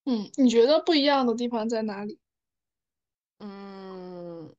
[0.06, 2.20] 嗯，你觉得不一样的地方在哪里？
[3.40, 4.56] 嗯。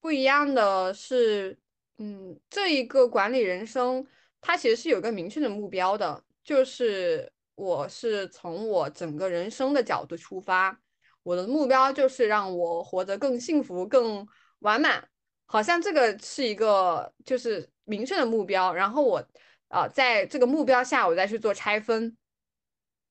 [0.00, 1.56] 不一样的是，
[1.98, 4.04] 嗯，这一个管理人生，
[4.40, 10.80] 它其实是有个明确的目标的，就是我是从我整个人生的角度出发，
[11.22, 14.26] 我的目标就是让我活得更幸福、更
[14.60, 15.08] 完满，
[15.46, 19.24] 好像这个是一个就是明确的目标，然后我
[19.68, 22.16] 啊在这个目标下，我再去做拆分，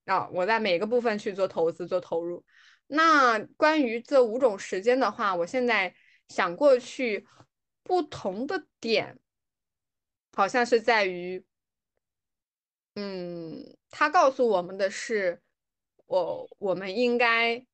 [0.06, 2.44] 啊，我在每个部分去做投资、做投入。
[2.88, 5.94] 那关于这五种时间的话，我现在。
[6.32, 7.28] 想过去
[7.84, 9.20] 不同的点，
[10.32, 11.44] 好像是在于，
[12.96, 15.42] 嗯，他告诉我们的是，
[16.06, 17.66] 我我们应该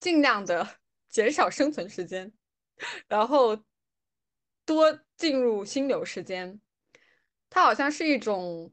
[0.00, 0.78] 尽量的
[1.08, 2.32] 减少生存时间，
[3.06, 3.64] 然后
[4.64, 6.60] 多进入心流时间。
[7.50, 8.72] 它好像是一种，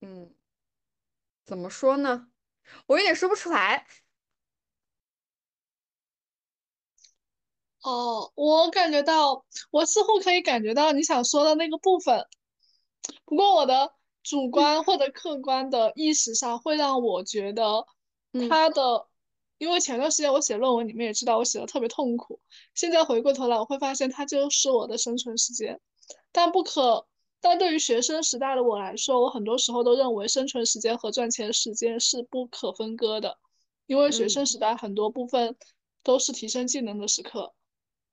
[0.00, 0.34] 嗯，
[1.44, 2.30] 怎么说呢？
[2.86, 3.86] 我有点说不出来。
[7.82, 12.26] 哦，我感觉到，我似乎可以感觉到你想说的那个部分。
[13.24, 17.86] 不过我的主观或者客观的意识上，会让我觉得
[18.48, 19.07] 他的，
[19.58, 22.40] 因为前段时间我写论文，你们也知道我写的特别痛苦。
[22.74, 25.80] 现在回过头来，我会发现它就是我的生存时间。
[26.30, 27.06] 但不可，
[27.40, 33.38] 但对于学生时代的我来说，我很多时候都认为生存时间和赚钱时间是不可分割的，
[33.86, 35.56] 因为学生时代很多部分
[36.02, 37.52] 都是提升技能的时刻。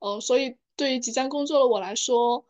[0.00, 2.44] 呃，所以对于即将工作的我来说，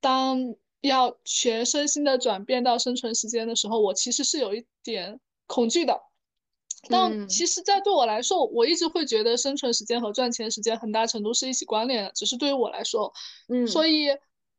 [0.00, 6.02] 当要全身心的转变到生存时间的时候，我其实是有一点恐惧的。
[6.88, 12.12] 但其实，在对我来说，我一直会觉得生存时间和赚钱时间很大程度是一起关联的。
[12.14, 13.12] 只是对于我来说，
[13.48, 14.08] 嗯，所以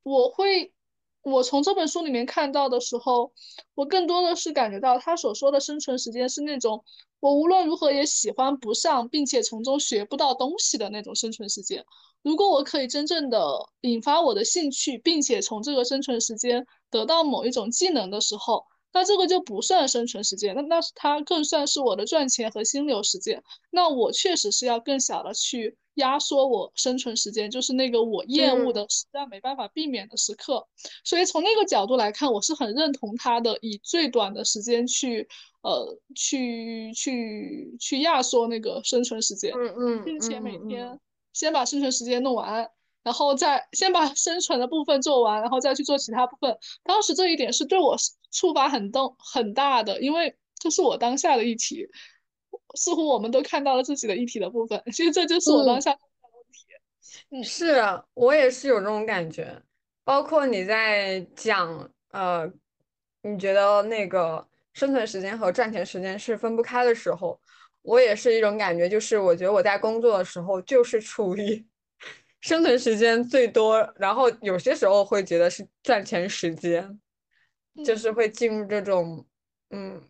[0.03, 0.73] 我会，
[1.21, 3.33] 我从这本书里面看到的时候，
[3.75, 6.83] 我更多的是感觉到他所说的生存时间是那种
[7.19, 11.85] 我无论如何也喜欢不上，并且从中学不到东西的那种生存时间。
[12.21, 23.43] 如果我可以真正的引发我的兴趣，并且从这个生存时间得到某一种技能的时候，那这个就不算生存时间，那那它更算是我的赚钱和心流时间。
[23.71, 30.67] 那我确实是要更小的去压缩我生存时间，就是那个我厌恶的、实在没办法避免的时刻。
[31.03, 35.27] 所以从那个角度来看，我是很认同他的，以最短的时间去，
[35.61, 40.99] 呃，去去去压缩那个生存时间，嗯嗯，并且每天。
[41.33, 42.69] 先把生存时间弄完，
[43.03, 46.57] 然后再先把生存的部分做完，然后再去做其他部分。
[46.83, 47.95] 当时这一点是对我
[48.31, 51.85] 触发很动很大的，因为这是我当下的议题，
[52.75, 54.81] 似乎我们都看到了自己的议题的部分。
[54.93, 56.65] 其实这就是我当下的问题。
[57.29, 57.83] 嗯，是
[58.13, 59.61] 我也是有这种感觉。
[60.05, 62.49] 包括你在讲，呃，
[63.21, 67.39] 你觉得那个生存时间和赚钱时间是分不开的时候，
[67.81, 71.65] 我也是一种感觉，就是我觉得我在工作的时候就是处于
[72.43, 76.99] 生存时间最多，然后有些时候会觉得是赚钱时间，
[77.85, 79.25] 就是会进入这种，
[79.69, 80.03] 嗯，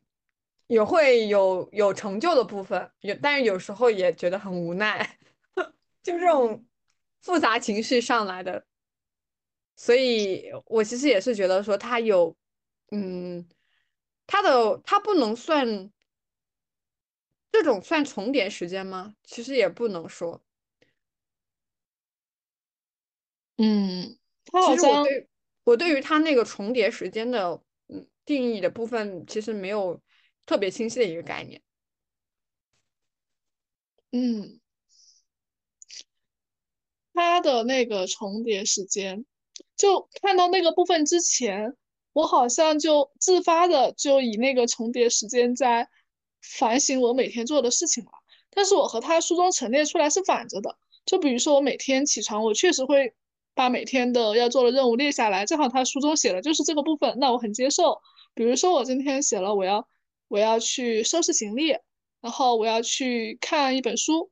[0.66, 5.20] 也会有有成就的部分，有，但是有时候也觉得很无奈，
[6.02, 6.66] 就这种
[7.22, 8.66] 复杂情绪上来的。
[9.76, 12.36] 所以我其实也是觉得说他有，
[12.90, 13.48] 嗯，
[14.26, 15.92] 他的他不能算
[17.52, 19.14] 这种算重叠时间吗？
[19.24, 20.42] 其实也不能说。
[23.58, 25.28] 嗯，其实我对
[25.64, 30.02] 我对于他那个重叠时间的嗯定义的部分，其实没有
[30.46, 31.62] 特别清晰的一个概念。
[34.12, 34.60] 嗯，
[37.14, 39.26] 他的那个重叠时间。
[39.76, 41.76] 就看到那个部分之前，
[42.14, 45.90] 我好像就自发的就以那个重叠时间在
[46.42, 48.12] 反省我每天做的事情了。
[48.50, 50.78] 但是我和他书中陈列出来是反着的。
[51.06, 53.14] 就比如说我每天起床，我确实会
[53.56, 58.02] 把每天的要做的任务列下来，正好他书中写的就是这个部分，那我很接受。
[58.34, 59.88] 比如说我今天写了我要
[60.28, 61.70] 我要去收拾行李，
[62.22, 64.32] 然后我要去看一本书。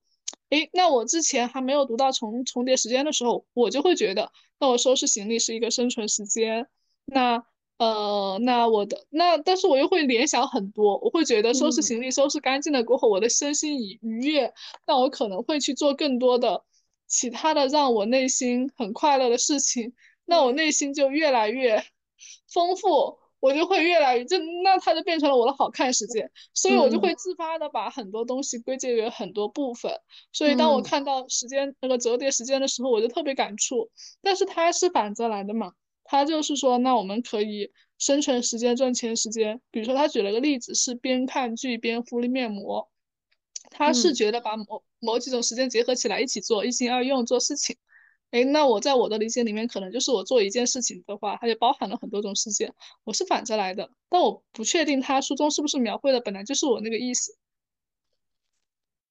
[0.50, 4.32] 诶，那我之前还没有读到重重叠时间的时候，我就会觉得。
[4.60, 6.68] 那我收拾行李是一个生存时间，
[7.06, 7.44] 那
[7.78, 14.54] 呃，那我的那，但是我又会联想很多，我会觉得收拾行李收拾干净了过后，我的身心已愉悦，
[14.86, 16.64] 那我可能会去做更多的
[17.12, 19.94] 其他的让我内心很快乐的事情，
[20.26, 21.84] 那我内心就越来越
[22.52, 23.20] 丰富。
[23.42, 29.92] 我就会越来越，就那它就变成了我的好看时间，所以我就会自发的把很多东西归结于很多部分。
[30.32, 33.90] 所以当我看到时间那个折叠时间的时候，我就特别感触。
[34.22, 35.72] 但是它是反着来的嘛，
[36.04, 39.60] 它就是说，那我们可以生存时间、赚钱时间。
[39.72, 42.91] 比如说他举了个例子，是边看剧边敷面膜，
[43.72, 47.76] 他是觉得把某某几种时间结合起来一起做，一心二用做事情。
[48.30, 52.74] 哎，那我在我的理解里面，可能就是我做一件事情的话，它就包含了很多种事件。
[53.04, 57.36] 我是反着来的，但我不确定他书中是不是描绘的本来就是我那个意思。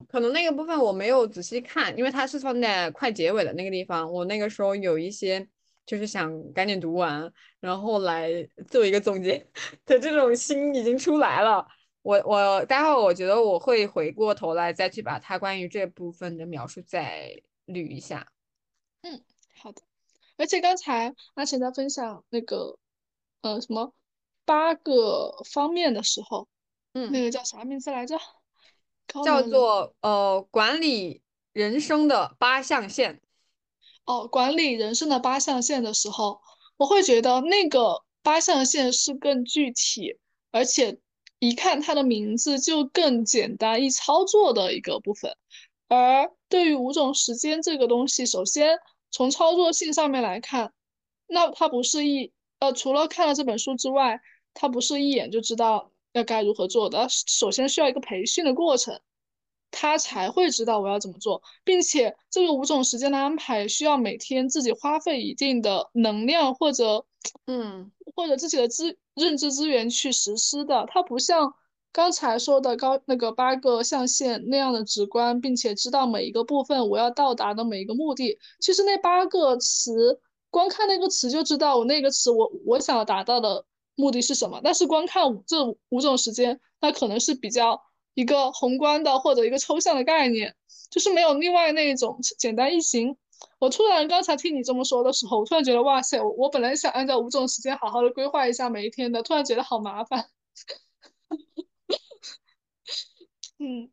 [0.08, 4.10] 可能那个部分我没有仔细看，因为它是放在快结尾的那个地方。
[4.10, 5.46] 我那个时候有一些
[5.84, 7.30] 就是想赶紧读完，
[7.60, 8.30] 然后来
[8.68, 9.46] 做一个总结
[9.84, 11.66] 的这种心已经出来了。
[12.02, 18.26] 我我待会儿我觉得我会回过头来再去把它关于这部分的描述再捋一下。
[19.02, 19.22] 嗯，
[19.56, 19.82] 好的。
[20.36, 22.78] 而且刚才阿晨在分享那个，
[23.42, 23.92] 呃，什么
[24.46, 26.48] 八个方面的时候，
[26.94, 28.18] 嗯，那个叫啥名字来着？
[29.24, 31.20] 叫做呃，管理
[31.52, 33.20] 人生的八象限。
[34.06, 36.40] 哦，管理人生的八象限的时候，
[36.76, 40.18] 我会觉得那个八象限是更具体，
[40.50, 40.98] 而且
[41.40, 45.36] 一看它的名字就更简单易操作的一个部分。
[45.88, 48.78] 而对于五种时间这个东西，首先
[49.10, 50.72] 从操作性上面来看，
[51.26, 52.30] 那它不是一
[52.60, 54.20] 呃，除了看了这本书之外，
[54.54, 57.08] 它不是一眼就知道要该如何做的。
[57.08, 59.00] 首先需要一个培训的过程，
[59.70, 67.06] 他才会知道我要怎么做，并且这个五种时间的安排需要每天自己花费一定的能量或者
[67.46, 71.54] 嗯或者自己的资认知资源去实施的，它不像。
[71.92, 78.38] 刚才说的高那个八个象限那样的直观，并且知道每一个部分我要到达的每一个目的。
[78.60, 83.64] 其实那八个词，光看那个词就知道我那个词我我想要达到的
[83.96, 84.60] 目的是什么。
[84.62, 87.82] 但是光看这五种时间，它可能是比较
[88.14, 90.54] 一个宏观的或者一个抽象的概念，
[90.92, 93.16] 就是没有另外那种简单易行。
[93.58, 100.26] 我突然刚才听你这么说的时候，我突然觉得哇塞，我我本来想按照五种时间好好的规划一下每一天的，突然觉得好麻烦。
[103.58, 103.90] 嗯，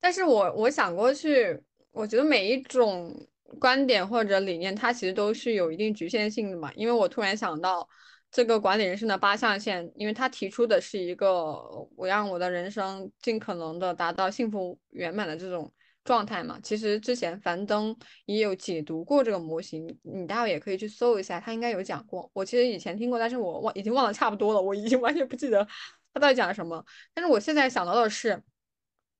[0.00, 1.62] 但是我我想过去，
[1.92, 3.14] 我觉得每一种
[3.60, 6.72] 观点或者理念，它其实都是有一定局限性的嘛。
[6.74, 7.88] 因为我突然想到，
[8.30, 11.52] 这个管理人生的八象限，因为他提出的是一个
[11.96, 15.72] 我让我的人生尽可能的达到幸福圆满的这种
[16.08, 16.58] 状态嘛。
[16.62, 17.94] 其实之前樊登
[18.24, 22.30] 也有解读过这个模型，你待会也可以去搜一下，他应该有讲过。
[22.32, 25.66] 我其实以前听过，但是我忘已经忘了差不多了，我已经完全不记得
[26.12, 26.84] 他到底讲了什么。
[27.12, 28.42] 但是我现在想到的是。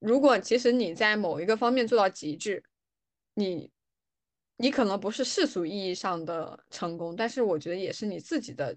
[0.01, 2.63] 如果其实你在某一个方面做到极致，
[3.35, 3.69] 你
[4.57, 8.77] 你可能不是世俗意义上的成功，但是我觉得也是你自己的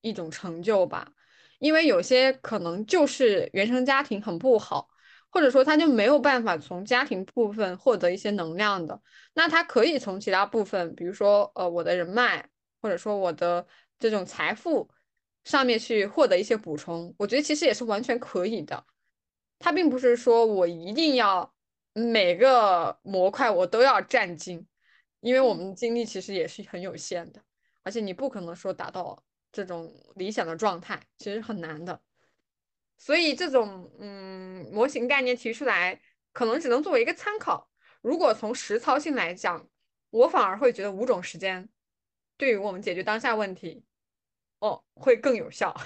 [0.00, 1.12] 一种成就吧。
[1.58, 4.88] 因为有些可能就是原生家庭很不好，
[5.36, 8.98] 或者说他就没有办法从家庭部分获得一些能量的，
[9.34, 12.48] 那他可以从其他部分，比如说呃我的人脉，
[12.80, 13.66] 或者说我的
[13.98, 14.88] 这种财富
[15.44, 17.14] 上面去获得一些补充。
[17.18, 18.82] 我觉得其实也是完全可以的。
[19.58, 21.52] 他并不是说我一定要
[21.92, 24.66] 每个模块我都要占尽。
[25.20, 27.42] 因为我们精力其实也是很有限的，
[27.82, 29.22] 而且你不可能说达到
[29.52, 32.00] 这种理想的状态，其实很难的。
[32.98, 36.00] 所以这种嗯模型概念提出来，
[36.32, 37.70] 可能只能作为一个参考。
[38.00, 39.68] 如果从实操性来讲，
[40.10, 41.68] 我反而会觉得五种时间
[42.36, 43.84] 对于我们解决当下问题，
[44.58, 45.74] 哦会更有效。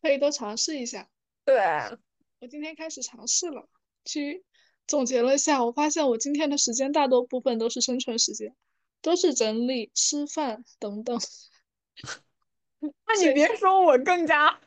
[0.00, 1.08] 可以多尝试一下。
[1.44, 1.56] 对，
[2.40, 3.68] 我今天开始尝试了，
[4.04, 4.44] 去。
[4.84, 8.54] 总结了一下，我发现我今天的时间大多部分都是生存时间，
[9.00, 11.20] 都是整理、吃饭等等。
[13.06, 14.60] 那你别说，我更加，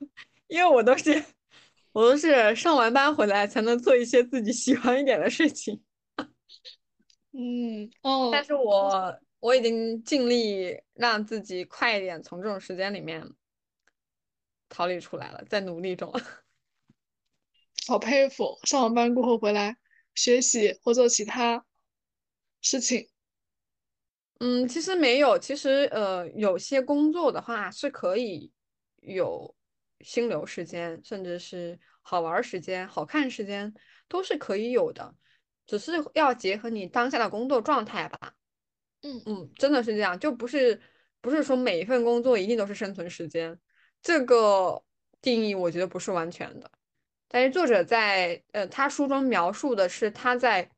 [0.47, 1.24] 因为我都是
[1.91, 5.84] 我都是上完班回来才能做一些自己喜欢一点的事情。
[7.34, 13.30] 嗯哦，但是我我已经尽力让自己快一点从这种时间里面
[14.70, 16.11] 逃离出来了，在努力中。
[17.88, 19.78] 好佩服，上完班过后回来。
[20.16, 21.66] 学习或做其他
[22.61, 23.09] 事情，
[24.39, 25.39] 嗯，其实没有。
[25.39, 28.51] 其实，呃，有些工作的话是可以
[29.01, 29.55] 有
[30.01, 33.73] 心流时间，甚至是好玩时间、好看时间，
[34.09, 35.15] 都是可以有的。
[35.65, 38.33] 只是要结合你当下的工作状态吧。
[39.03, 40.79] 嗯嗯，真的是这样，就不是
[41.21, 43.57] 不是说每一份工作一定都是生存时间，
[44.01, 44.83] 这个
[45.21, 46.69] 定义我觉得不是完全的。
[47.27, 50.69] 但是作者在呃，他书中描述的是他在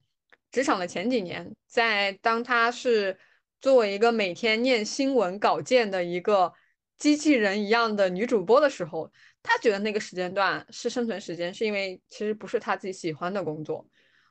[0.52, 3.18] 职场的前几年，在当他是
[3.60, 6.54] 作为一个每天念新闻稿件的一个
[6.98, 9.12] 机器人一样的女主播的时候，
[9.44, 13.88] 她觉得那个时间段是生存时间，是因为其实不是她自己喜欢的工作，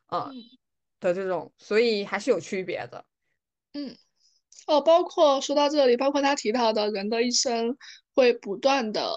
[0.06, 0.30] 啊
[1.00, 3.04] 的这种，所以还是有区别的。
[3.74, 3.96] 嗯，
[4.66, 7.76] 哦，包括说到这里，包括他提到的人的一生
[8.14, 9.10] 会不断的。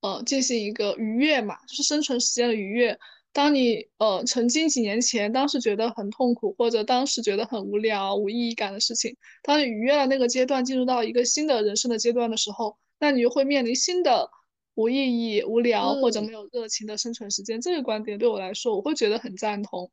[0.00, 2.98] 呃，进行一个愉悦嘛，就是生存时间的愉悦。
[3.34, 14.30] 当你呃曾经几年前，当时觉得很痛苦，或者当时觉得很无聊、无意义感的事情，当你逾越了那个阶段，进入到一个新的人生的阶段的时候，那你就会面临新的
[14.74, 17.60] 无意义、无聊或者没有热情的生存时间。
[17.60, 19.90] 这个观点对我来说，我会觉得很赞同。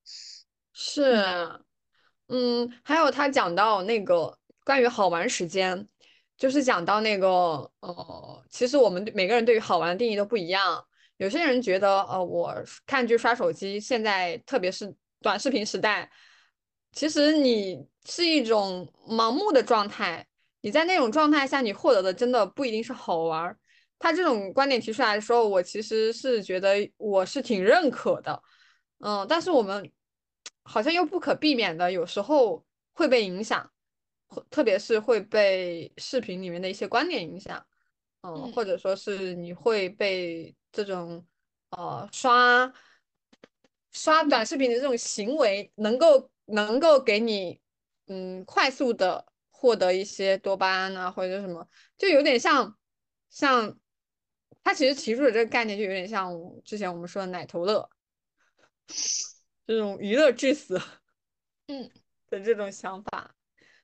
[0.72, 1.22] 是，
[2.28, 5.88] 嗯，还有他讲到那个关于好玩时间。
[6.38, 7.28] 就是讲到那个，
[7.82, 10.84] 呃，其实我们每个人对于好玩的定义都不一样。
[11.22, 12.51] 有些人觉得，呃，我
[12.88, 14.91] 看剧刷手机，现在特别是
[15.22, 16.09] 短视频时代，
[16.93, 20.26] 其实你是一种盲目的状态。
[20.61, 23.55] 你在那种状态下，你获得的真的不一定是好玩。
[23.99, 28.41] 他这种观点提出来的时候，我其实是觉得我是挺认可的，
[29.01, 29.91] 嗯，但是我们
[30.63, 33.69] 好像又不可避免的有时候会被影响。
[34.49, 37.63] 特别是会被视频里面的一些观点影响，
[38.24, 41.26] 嗯，或者说是你会被这种
[41.69, 42.72] 呃刷
[43.91, 47.59] 刷短视频的这种行为，能够能够给你
[48.07, 51.67] 嗯快速的获得一些多巴胺啊，或者什么，
[51.97, 52.78] 就有点像
[53.30, 53.78] 像
[54.63, 57.89] 他其实提出的这个概念，就有点像之前我们说的奶头乐
[59.67, 60.80] 这种娱乐至死，
[61.67, 61.89] 嗯
[62.30, 63.36] 的这种想法。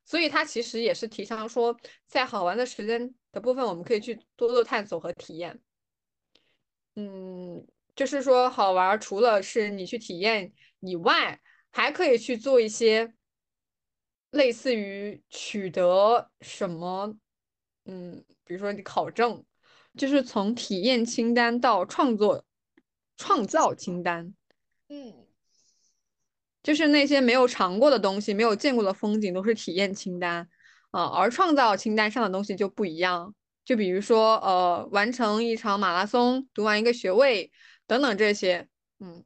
[0.04, 1.78] 所以，他其实也是提倡说，
[2.08, 5.60] 在好玩的时间的部分，我们可以去多做探索和体验。
[6.98, 7.64] 嗯，
[7.96, 11.40] 就是说，好玩除了是你去体验以外，
[11.70, 13.14] 还可以去做一些
[14.32, 17.16] 类似于取得什么，
[17.86, 19.46] 嗯，比如说你考证，
[19.96, 22.44] 就是从体验清单到创作
[23.16, 24.34] 创造清单，
[24.90, 25.24] 嗯。
[26.64, 30.50] 就是那些没有尝过的东西，没有见过的风景，都是体验清单
[30.92, 31.06] 啊。
[31.06, 33.34] 而创造清单上的东西就不一样，
[33.68, 37.52] 就比如说，呃，完成一场马拉松，读完一个学位
[37.86, 38.66] 等等这些。
[39.00, 39.26] 嗯，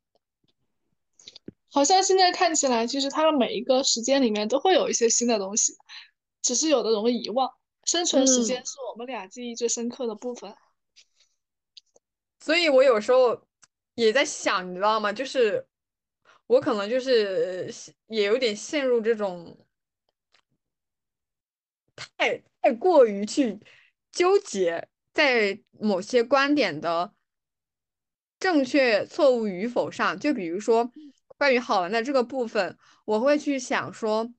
[1.69, 5.73] 好像现在看起来，其实它的每一个时间里面都会有一些新的东西，
[6.41, 7.47] 只是有的容易遗忘。
[7.83, 10.55] 生存时间是我们俩记忆最深刻的部分，
[12.39, 13.45] 所以我有时候
[13.93, 15.13] 也在想，你知道吗？
[15.13, 15.67] 就是。
[16.47, 17.73] 我可能就是
[18.07, 19.57] 也有点陷入这种
[21.95, 23.57] 太太过于去
[24.11, 27.13] 纠结在某些观点的
[28.39, 30.17] 正确错误与否上。
[30.19, 30.91] 就比如说，
[31.37, 34.31] 关于好玩的这个部分，我会去想说，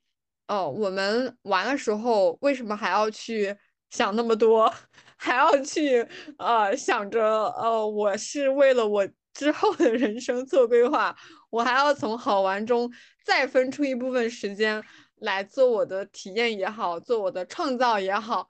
[0.48, 3.56] 哦，我们玩的时候为什么还要去
[3.90, 4.72] 想那么多，
[5.16, 6.06] 还要去
[6.38, 7.20] 呃想着，
[7.56, 11.16] 呃，我是为了我之后的人生做规划，
[11.50, 12.90] 我还要从好玩中
[13.24, 14.82] 再分出一部分时间
[15.16, 18.46] 来做我的体验也好，做我的创造也好，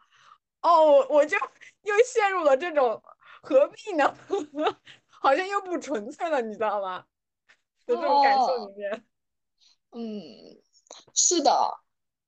[0.63, 1.37] 哦，我就
[1.83, 3.03] 又陷入了这种
[3.43, 4.17] 何必呢？
[5.09, 7.05] 好像又不纯粹了，你知道吗？
[7.87, 9.05] 的这种感受里面，
[9.91, 10.63] 嗯，
[11.15, 11.51] 是的，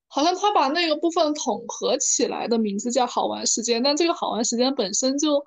[0.09, 5.45] 好像他把那个部分统合起来的名字叫好玩时间，但这个好玩时间本身就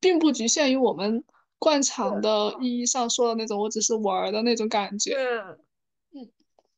[0.00, 1.22] 并不局限于我们
[1.58, 5.14] 惯常的意义上说的那种我只是玩的那种感觉。
[6.12, 6.32] 嗯，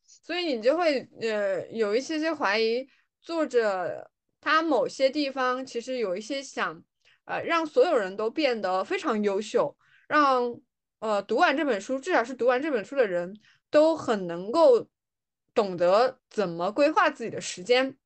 [0.04, 2.86] 所以你就会呃有一些些怀疑
[3.20, 4.10] 作者
[4.43, 6.84] 他某些地方其实有一些想
[7.24, 9.74] 呃让所有人都变得非常优秀，
[10.07, 10.61] 让。
[11.03, 13.36] 呃，读完这本书，至少是读完这本书的人
[13.70, 14.86] 都很能够
[15.53, 17.97] 懂得怎么规划自己的时间，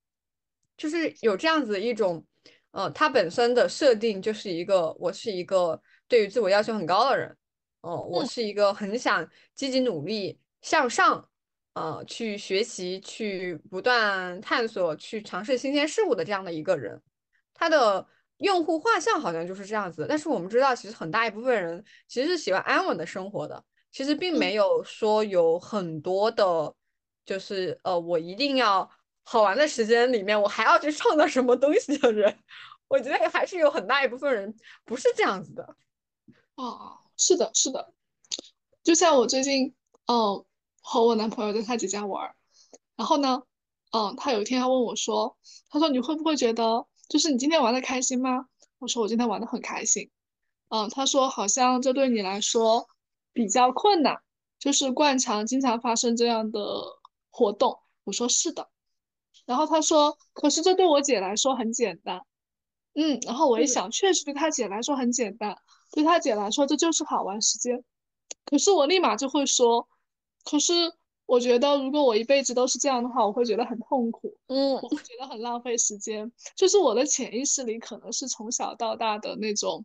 [0.78, 2.24] 就是有这样子一种，
[2.70, 5.78] 呃，他本身的设定就是一个，我是一个
[6.08, 7.36] 对于自我要求很高的人，
[7.82, 11.28] 哦，我是一个很想积极努力向上，
[11.76, 17.00] 呃，去学习，去不断探索，去尝试新鲜事物的这样的一个人，
[17.54, 18.06] 他的。
[18.40, 26.74] 用户画像好像就是这样子，但是我们知道，其实很大一部分人其实是喜欢安稳的生活的，其实并没有说有很多的，
[27.24, 28.86] 就是呃，我一定要
[29.22, 32.38] 好玩的时间里面，我还要去创造什么东西的人，
[32.88, 34.54] 我觉得还是有很大一部分人
[34.84, 35.74] 不是这样子的。
[36.56, 37.94] 哦，是的，是的，
[38.82, 39.74] 就像我最近，
[40.08, 40.44] 嗯，
[40.88, 42.32] 和我男朋友在他姐家玩，
[42.94, 43.42] 然后呢，
[43.90, 45.36] 嗯，他有一天他问我说，
[45.68, 46.86] 他说你会不会觉得？
[47.08, 48.46] 就是你今天玩的开心吗？
[48.78, 50.08] 我说我今天玩的很开心。
[50.68, 52.86] 嗯，他说好像这对你来说
[53.32, 54.16] 比较困难，
[54.60, 56.60] 就是惯常经常发生这样的
[57.30, 57.80] 活动。
[58.04, 58.68] 我说是的。
[59.44, 62.20] 然后他说，可是这对我姐来说很简单。
[62.94, 65.58] 嗯，然后我一想，确实对他姐来说很简单，
[65.90, 67.82] 对他姐来说这就是好玩时间。
[68.44, 69.88] 可是我立马就会说，
[70.46, 70.72] 可是。
[71.28, 76.30] 我觉得，如果我一辈子都是这样的话，我会觉得很痛苦，嗯，我会觉得很浪费时间。
[76.54, 79.84] 就是我的潜意识里，可能是从小到大的那种，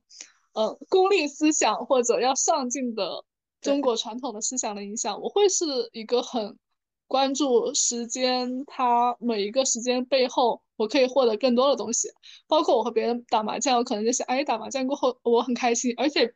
[0.54, 3.26] 呃，功利思想或者要上进的
[3.60, 6.60] 中国传统的思想的影响，我会是一个很
[7.08, 12.08] 关注时间，它每一个时间背后，我可以获得更多的东西。
[12.48, 16.36] 包括我和别人打麻将，我可能就是，哎，打麻将过后我很开心，而且，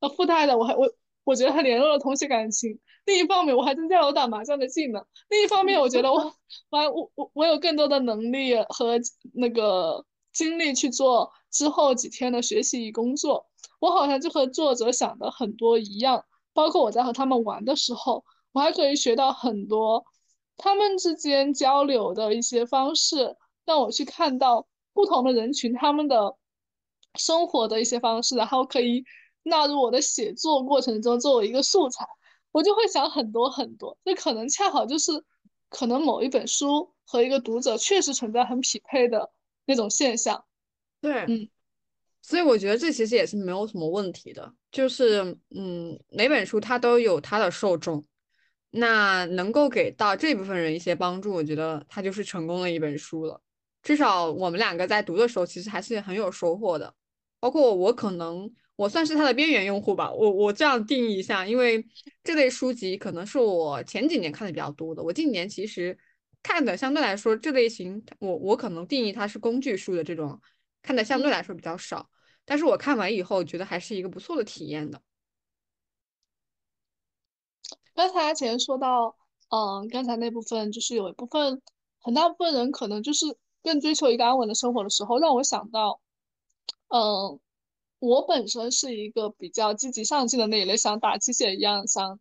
[0.00, 0.92] 呃，附带的我还我
[1.24, 2.78] 我觉得他联络了同学感情。
[3.06, 5.04] 另一方面，我还增加了我打麻将的技能。
[5.28, 6.32] 另一方面，我觉得我，
[6.70, 8.98] 我我我我有更多的能力和
[9.34, 13.46] 那个精力去做之后几天的学习与工作。
[13.80, 20.04] 我好像就和作者想的很多一样，包括我在和他们玩的时候，我还可以学到很多
[20.56, 26.36] 他们之间交流的一些方式，让我去看到不同的人群他们的
[27.14, 29.02] 生活的一些方式，然后可以
[29.42, 32.06] 纳入我的写作过程中作为一个素材。
[32.52, 35.12] 我就会想很多很多，这可能恰好就是，
[35.68, 39.30] 可能某一本书和一个读者确实存在很匹配的
[39.66, 40.44] 那种现象。
[41.00, 41.48] 对，嗯，
[42.22, 48.04] 所以我觉得这其实也是没有什么问题的，就是嗯，每本书它都有它的受众，
[48.70, 53.40] 那能够给到这部分人一些帮助，我觉得它就是成功的一本书了。
[53.80, 56.92] 至少我们两个在读的时候，其实还是很有收获的，
[57.38, 58.52] 包括我可能。
[58.80, 61.86] 我算是它的边缘用户吧，我我这样定义一下，因为
[62.24, 65.98] 这类书籍可能是我前几年看的比较多的，我近年其实
[66.42, 70.40] 看的相对来说这类型，我我可能定义它是工具书的这种
[70.80, 72.08] 看的相对来说比较少，
[72.46, 75.02] 但是我看完以后觉得还是一个不错的体验的。
[77.94, 79.14] 刚才前说到，
[79.50, 81.60] 嗯，刚才那部分就是有一部分
[82.00, 83.26] 很大部分人可能就是
[83.62, 86.00] 更追求一个安稳的生活的时候，让我想到，
[86.88, 87.38] 嗯。
[88.00, 92.18] 我本身是一个比较积极上进的那一类，像打鸡血一样，想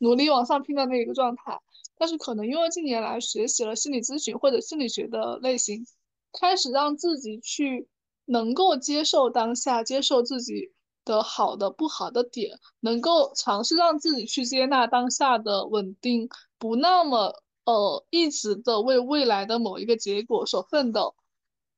[0.00, 1.60] 努力往上拼的那一个状态。
[1.96, 5.86] 但是可能因为近年来学习了心理咨询或者心理学的类型，
[6.32, 7.88] 开始让自己去
[8.24, 10.72] 能够接受当下，接受自己
[11.04, 21.14] 的好的、不好的点，能够尝试让自己去接纳当下的稳定，不那么呃一直的为未来的某一个结果所奋斗。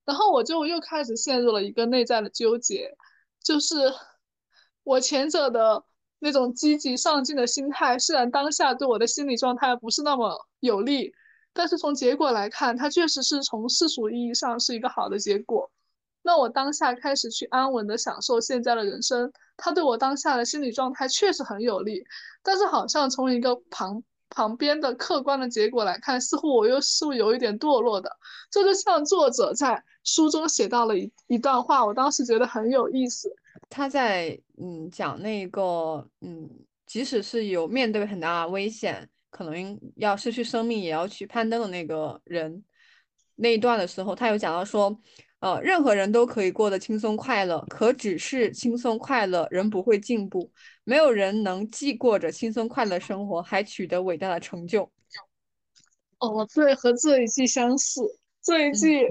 [0.05, 2.97] 然后我就又开始陷入了一个内在的纠结。
[3.43, 3.75] 就是
[4.83, 5.85] 我前者的
[6.19, 11.13] 那种积极上进的心态，虽然当下对我的心理状态不是那么有利，
[11.53, 15.71] 但是从结果来看，它确实是从世俗意义上是一个好的结果。
[16.23, 22.05] 那我当下开始去安稳的享受现在的人生，它对我当下的心理状态确实很有利，
[22.43, 28.15] 但是好像从一个旁旁边的客观的结果来看，似乎我又是有一点堕落的。
[28.51, 33.31] 这就像作者在书中写到了一一段话，我当时觉得很有意思。
[33.69, 36.49] 他在嗯讲那个嗯，
[36.87, 42.65] 即使是有面对很大的危险，可能要失去生命也要去攀登的那个人
[43.37, 44.99] 那一段的时候，他有讲到说。
[45.41, 50.53] 呃，任何人都可以过得轻松快乐，可只是轻松快乐，人不会进步。
[50.85, 54.83] 没有人能既过着轻松快乐生活，还取得伟大的成就。
[56.19, 58.03] 哦，对，和这一句相似。
[58.43, 59.09] 这一句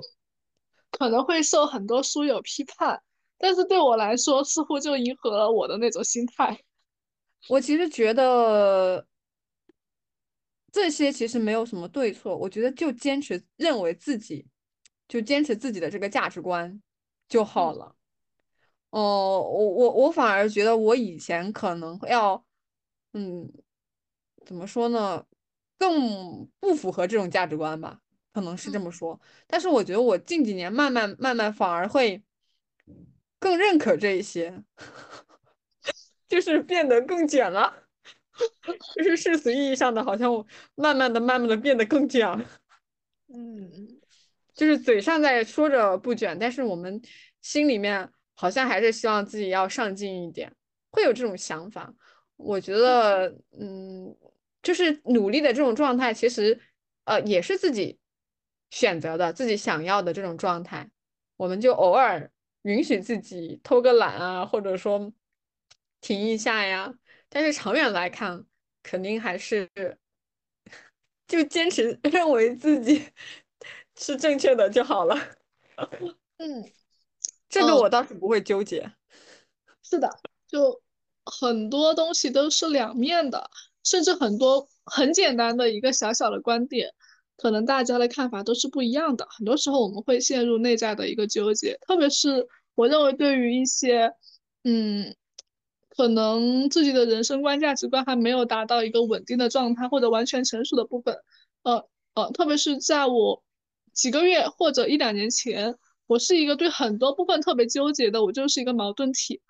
[0.91, 3.01] 可能会受很多书友批判，
[3.37, 6.59] 但是对我来说，似乎就迎合了我的那种心态。
[7.47, 9.05] 我其实觉得
[10.71, 14.47] 这些其实没有什么对错，我觉得就坚持认为自己。
[15.07, 16.83] 就坚持自己的这个价值观
[17.27, 17.95] 就好了。
[18.91, 22.45] 哦，我我我反而觉得我以前可能要，
[23.13, 23.51] 嗯，
[24.45, 25.25] 怎么说呢，
[25.79, 27.99] 更不符合这种价值观吧，
[28.39, 29.19] 可能是这么说。
[29.47, 32.23] 但是我觉得我近几年慢慢慢慢反而会
[33.39, 34.63] 更认可这一些，
[36.27, 37.73] 就是变得更卷了，
[38.95, 42.45] 就是世俗意义上的，好像我慢慢的慢慢的变得更卷了。
[43.33, 43.99] 嗯。
[44.51, 47.01] 就是嘴上在说着不卷，但是我们
[47.41, 50.53] 心里面好像还是希望自己要上进一点，
[50.91, 51.93] 会有这种想法。
[52.35, 54.13] 我觉得，嗯，
[54.61, 56.59] 就是努力的这种状态，其实
[57.05, 57.97] 呃也是自己
[58.69, 60.89] 选择的，自己想要的这种状态。
[61.37, 62.31] 我们就偶尔
[62.63, 65.13] 允许自己偷个懒啊，或者说
[66.01, 66.93] 停一下呀。
[67.29, 68.45] 但是长远来看，
[68.83, 69.69] 肯定还是
[71.27, 73.07] 就坚持 认为自己。
[74.01, 75.15] 是正确的就好了。
[76.37, 76.71] 嗯，
[77.49, 78.89] 这个我倒是不会纠结。
[79.83, 80.09] 是的，
[80.47, 80.81] 就
[81.25, 83.51] 很多东西都是两面的，
[83.83, 86.93] 甚至很多很简单的一个小小的观点，
[87.41, 89.27] 可能大家的看法都是不一样的。
[89.29, 94.13] 很多时候我们会陷入内在的一个纠结，特别是我认为对于一些，
[94.63, 95.15] 嗯，
[95.89, 101.17] 可能自己的人生观、价值观还没有达到一个稳定的状态或者完全成熟的部分，
[101.63, 101.85] 呃
[102.15, 103.43] 呃，特别是在我。
[103.91, 105.75] 几个月或者一两年前，
[106.07, 109.41] 我是一个对很多部分特别纠结的，我就是一个矛盾体。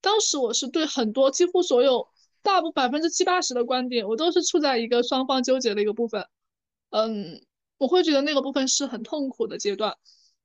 [0.00, 2.06] 当时我是对很多几乎所有
[2.40, 6.24] 大部百分之七八十的观点，我都是处在一个双方纠结的一个部分。
[6.90, 7.40] 嗯，
[7.78, 9.94] 我会觉得那个部分是很痛苦的阶段，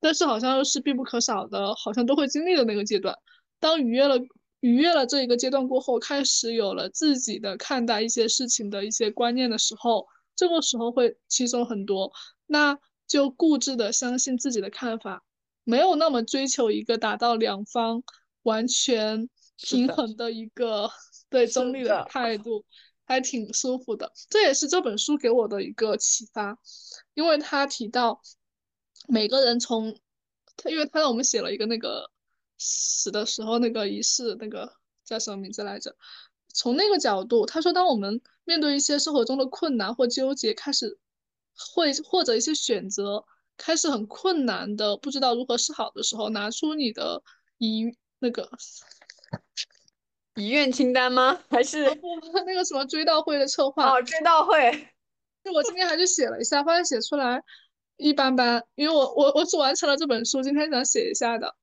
[0.00, 3.16] 但是好像又是必不可少的，好像都会经历的那个阶段。
[3.60, 4.18] 当逾越了
[4.60, 12.12] 逾越了这一个阶段过后，开始有了自己的看待一些事情的一些观念的时候，这个时候会轻松很多。
[12.46, 12.78] 那。
[13.06, 15.22] 就固执的相信自己的看法，
[15.62, 18.02] 没有那么追求一个达到两方
[18.44, 19.28] 完全
[19.58, 20.90] 平衡的一个
[21.28, 22.64] 对中立的态度，
[23.04, 24.12] 还挺舒服的。
[24.28, 26.58] 这也是这本书给我的一个启发，
[27.14, 28.20] 因为他提到
[29.08, 29.98] 每个人从
[30.56, 32.10] 他，因为他让我们写了一个那个
[32.58, 34.74] 死的时候那个仪式，那个
[35.04, 35.96] 叫什么名字来着？
[36.52, 40.98] 从那个角度，他说，当我们面对一些生活中的困难或纠结，开始。
[41.56, 43.24] 会或者一些选择
[43.56, 47.22] 开始很困难的，不知道如何是好的时候，拿出你的
[47.58, 48.50] 遗那个
[50.36, 51.38] 遗愿清单吗？
[51.48, 51.84] 还是
[52.46, 53.90] 那个什么追悼会的策划？
[53.90, 54.88] 哦，追悼会。
[55.44, 57.42] 就我今天还是写了一下，发现写出来
[57.96, 61.54] 一般般，因为我我我只完成了这本书，今天想写一下的。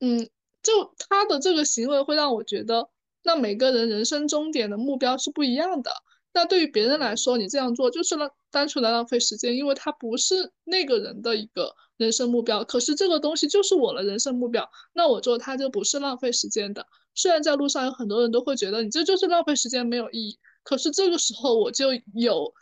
[0.00, 0.28] 嗯，
[0.62, 2.88] 就他的这个行为会让我觉得，
[3.24, 5.92] 那每个人人生终点的目标是不一样的。
[6.32, 12.64] 那对于别人来说，你这样做就是浪单纯的浪费时间，因为他不是那个人的一个人生目标。
[12.64, 16.86] 可是这个东西就是我的人生目标，那我做它就不是浪费时间的。
[17.14, 20.38] 虽然在路上有很多人都会觉得你这就是浪费时间，没有意义。
[20.62, 22.52] 可是这个时候我就有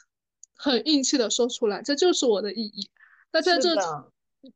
[0.55, 2.91] 很硬气的说出来，这就是我的意义。
[3.33, 3.75] 那在这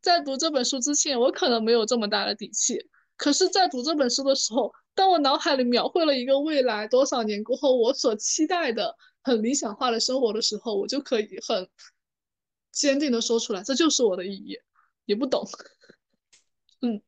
[0.00, 2.88] 在读这本书之前，我可能没有这么大的底气。
[3.16, 11.68] 可是，在读这本书的时候，当我脑海里描绘了一个未来多少年过后我所期待的很理想化的生活的时候，我就可以很
[12.72, 14.58] 坚定的说出来，这就是我的意义。
[15.04, 15.46] 你不懂，
[16.82, 17.00] 嗯，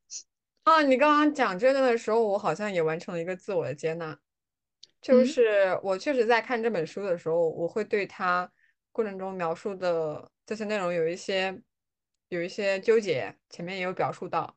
[0.67, 4.19] 啊，你刚刚讲这个的时候，我好像也完成了一个自我的接纳，
[5.01, 8.51] 就是我确实在看这本书的时候，我会对它
[8.91, 11.57] 过程中描述的这些内容有一些
[12.31, 14.57] 有一些纠结，前面也有表述到。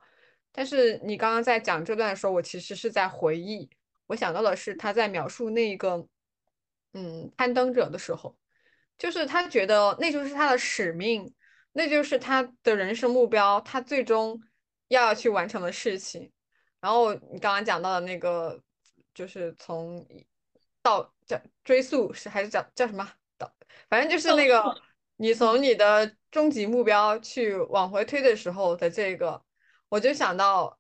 [0.52, 3.70] 但是你刚刚在讲这段的时候，我其实是在回忆，
[4.08, 6.08] 我想到的是他在描述那个，
[6.94, 8.36] 嗯，攀登者的时候，
[8.98, 11.32] 就是他觉得那就是他的使命，
[11.74, 14.42] 那就是他的人生目标，他最终
[14.90, 16.32] 要去完成的事情。
[16.80, 18.62] 然后你刚刚讲到的那个
[19.14, 20.06] 就是从
[20.82, 23.10] 到叫追溯是还是叫叫什么？
[23.38, 23.52] 到，
[23.90, 24.64] 反正就是那个
[25.18, 29.44] 你从你的终极目标去往回推的时候的这个，
[29.90, 30.80] 我就想到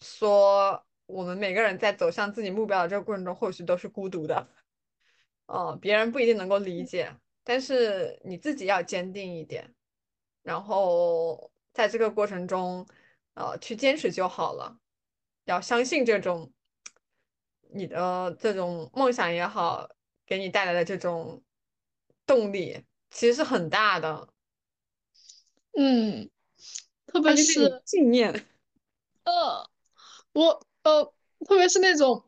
[0.00, 4.48] 说，我们每个人在走向自己目标的这个过程中，或许都是孤独的，
[5.46, 7.12] 哦，别人不一定能够理解，
[7.42, 9.74] 但是你自己要坚定一点，
[10.42, 12.86] 然后在这个过程中，
[13.38, 14.78] 呃，去坚持就好了，
[15.44, 16.52] 要相信这种。
[17.70, 19.86] 你的这种梦想也好，
[20.24, 21.42] 给你带来的这种
[22.24, 24.26] 动力，其实是很大的。
[25.76, 26.30] 嗯，
[27.06, 28.46] 特别是信念。
[29.24, 29.68] 呃，
[30.32, 31.04] 我呃，
[31.44, 32.24] 特别是那种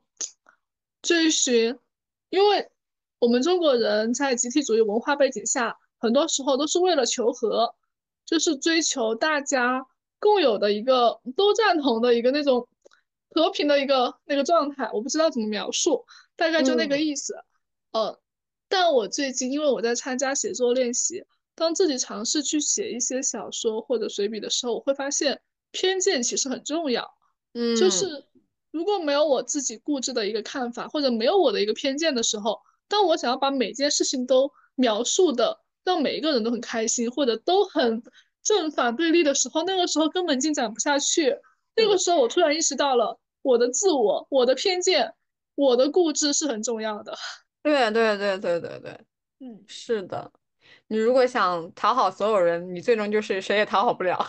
[1.01, 1.79] 追寻，
[2.29, 2.71] 因为
[3.19, 7.75] 我们中国人在集体主义文化背景下，很多时候都是为了求和，
[8.27, 9.87] 就是追求大家
[10.21, 12.68] 共有的一个都赞同的一个那种。
[13.33, 16.05] 和平的一个那个状态，我不知道怎么描述，
[16.35, 17.33] 大概就那个意思。
[17.93, 18.18] 呃，
[18.68, 21.23] 但我最近因为我在参加写作练习，
[21.55, 25.41] 当自己尝试去写一些小说或者随笔的时候，我会发现
[25.71, 27.09] 偏见其实很重要。
[27.55, 28.25] 嗯，就是
[28.73, 32.59] 如果没有我自己固执的一个看法，或者没有我的一个偏见的时候，
[32.89, 38.03] 当我想要把每件事情都描述的让每一个人都很开心，或者都很
[38.43, 41.36] 正反对立的时候，那个时候根本进展不下去。
[41.76, 45.14] 那个时候，我突然意识到了我的自我、我的偏见、
[45.55, 47.16] 我的固执是很重要的。
[47.62, 48.91] 对对对对对对，
[49.38, 50.32] 嗯，是的。
[50.88, 54.26] 你如果想讨好所有人，你最终就是谁也讨好不了。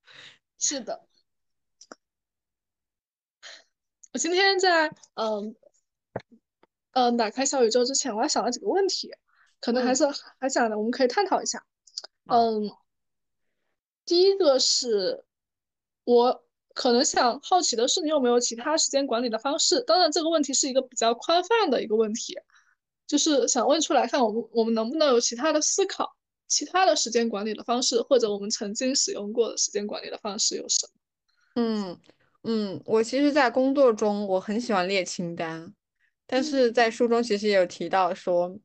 [0.58, 1.06] 是的。
[4.12, 5.56] 我今天在嗯
[6.92, 9.10] 嗯打开小宇宙之前，我还想了几个问题，
[9.60, 10.04] 可能还是
[10.38, 11.64] 还想的，我们可以探讨一下。
[12.26, 12.70] 嗯，
[14.04, 15.24] 第一个是
[16.04, 16.44] 我。
[16.74, 19.82] 可能想好奇的是，你有没有其他时间管理的方式？
[19.82, 22.34] 当然，这个问题是一个比较宽泛的一个问题，
[23.06, 26.16] 就是想问出来，看我们我们能不能有其他的思考，
[26.48, 31.62] 其他的时间管理的方式，或者我们曾经使用过的时间管理的方式有什么？
[31.62, 32.00] 嗯
[32.44, 35.74] 嗯，我其实，在工作中我很喜欢列清单，
[36.26, 38.58] 但是在书中其实也有提到说，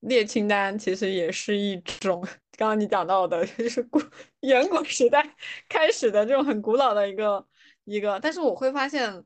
[0.00, 2.22] 列清单其实也是一种。
[2.56, 4.00] 刚刚你讲到的，就是古
[4.40, 5.34] 远古时代
[5.68, 7.44] 开始的这种很古老的一个
[7.84, 9.24] 一个，但是我会发现，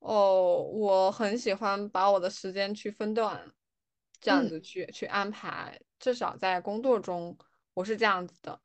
[0.00, 3.40] 哦，我很喜欢把我的时间去分段，
[4.20, 7.36] 这样子去去安排，至少在工作中
[7.74, 8.60] 我是这样子的。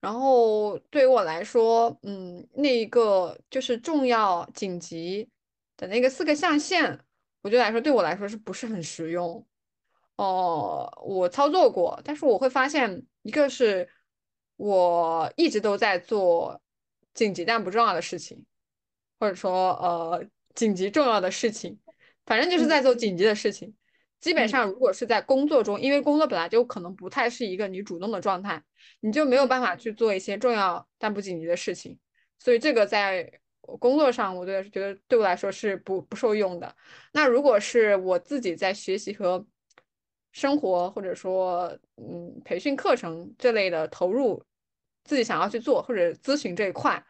[0.00, 5.30] 然后对于我来说，嗯，那一个就是重要紧急
[5.76, 6.98] 的那个四个象限，
[7.42, 9.46] 我觉得来说对我来说是不是很实用？
[10.16, 13.88] 哦，我操作过，但是我会发现，一个是
[14.56, 16.60] 我一直都在做
[17.14, 18.44] 紧急但不重要的事情，
[19.18, 21.78] 或者说呃紧急重要的事情，
[22.26, 23.74] 反正就是在做紧急的事情。
[24.20, 28.62] 基本上如果是在工作中，因为工作本来就可能不太是一个你主动的状态，
[29.00, 31.98] 你就没有办法去做一些重要但不紧急的事情。
[32.38, 33.28] 所以这个在
[33.60, 36.72] 工作上，我觉得觉得对我来说是不不受用的。
[37.12, 39.44] 那如果是我自己在学习和
[40.32, 41.66] 生活或者说，
[41.96, 44.42] 嗯，培训课程这类的投入，
[45.04, 47.04] 自己想要去做或者咨询这一块，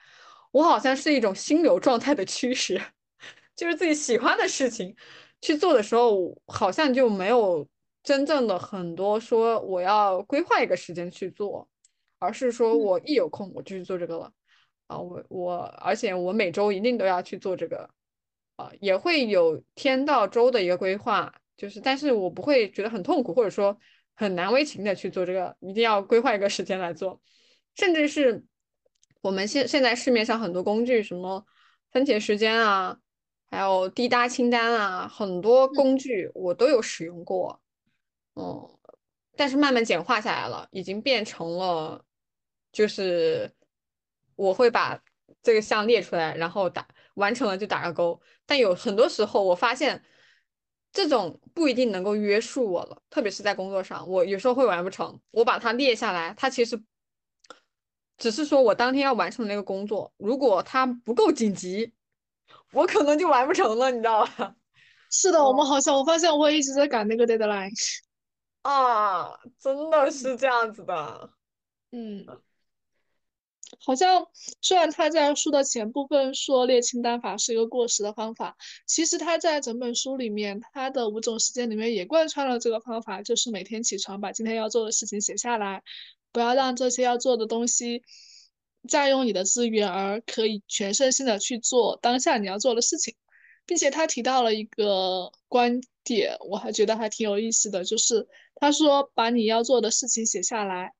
[0.50, 2.80] 我好像是一种心流状态的趋势，
[3.54, 4.94] 就是自己喜欢的事情
[5.40, 7.66] 去做的时候，好像就没有
[8.02, 11.68] 真正的很多说我要规划一个时间去做，
[12.18, 14.32] 而是说我一有空我就去做这个了，
[14.88, 17.88] 啊，我我而且我每周一定都要去做这个，
[18.56, 21.32] 啊，也会有天到周的一个规划。
[21.56, 23.78] 就是，但是我不会觉得很痛苦，或者说
[24.14, 27.20] 很难为情的去做这个，一定要规划一个时间来做。
[27.76, 28.42] 甚至是
[29.20, 31.46] 我们现现在市面上很多工具，什么
[31.92, 32.98] 番茄时间啊，
[33.48, 37.62] 还有滴答清单啊，很多工具我都有使用过。
[38.34, 38.68] 嗯，
[39.36, 42.04] 但是慢慢简化下来了，已经变成了，
[42.72, 43.52] 就是
[44.34, 45.00] 我会把
[45.42, 48.20] 这个项列出来，然后打完成了就打个勾。
[48.46, 50.02] 但有很多时候我发现。
[50.92, 55.18] 这种不一定能够约束我了，特别是在工作上，我有时候会完不成。
[55.30, 56.80] 我把它列下来，它其实
[58.18, 61.92] 只是说我当天要完成的那个工作，如果它不够紧急，
[62.72, 64.54] 我可能就完不成了，你知道吧？
[65.10, 67.70] 是的，我们好像我发现我一直在赶那个 deadline
[68.62, 71.30] 啊，真的是这样子的，
[71.90, 72.26] 嗯。
[73.84, 74.26] 好像
[74.60, 78.56] 虽然他在书的前部分说列清单法是一个过时的方法，
[78.86, 85.82] 其实他在整本书里面，他的五种时间里面也贯穿了这个方法，就是每天起床把今天要做的事情写下来，
[86.30, 88.02] 不要让这些要做的东西
[88.88, 93.14] 占用你的资源，而可以全身心的去做当下你要做的事情。
[93.64, 98.26] 并且他提到了一个观点，我还觉得还挺有意思的，就是
[98.56, 100.92] 他说把你要做的事情写下来，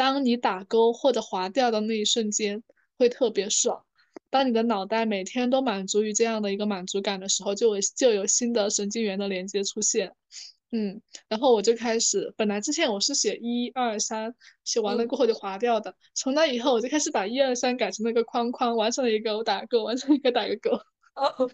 [0.00, 2.62] 当你打勾或者划掉的那一瞬间，
[2.96, 3.84] 会特别爽。
[4.30, 10.14] 当你的脑袋每天都满足于这样的一个满足感的时候，就有就有新的神经元的连接出现。
[10.72, 14.34] 嗯，然后我就开始，本来之前我是写一二三，
[14.64, 15.94] 写完了过后就划掉的。
[16.14, 20.70] 从那以后，我就开始把一二三改成那个框框，完成了一个我打个勾，完成一个打个勾。
[21.14, 21.50] 哦，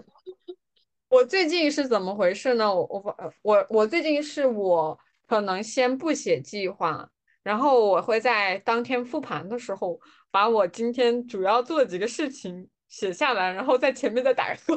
[1.09, 2.72] 我最近是怎么回事呢？
[2.72, 7.11] 我我我我最近是我可能先不写计划，
[7.47, 10.01] 然后我会在当天复盘的时候，
[10.32, 14.76] 把我今天主要做的几个事情写下来，然后在前面再打个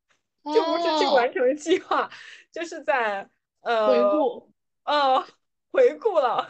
[0.54, 2.10] 就不是去完成计划，
[2.50, 3.28] 就是在。
[3.62, 4.52] 呃，回顾，
[4.84, 5.26] 呃，
[5.72, 6.48] 回顾了，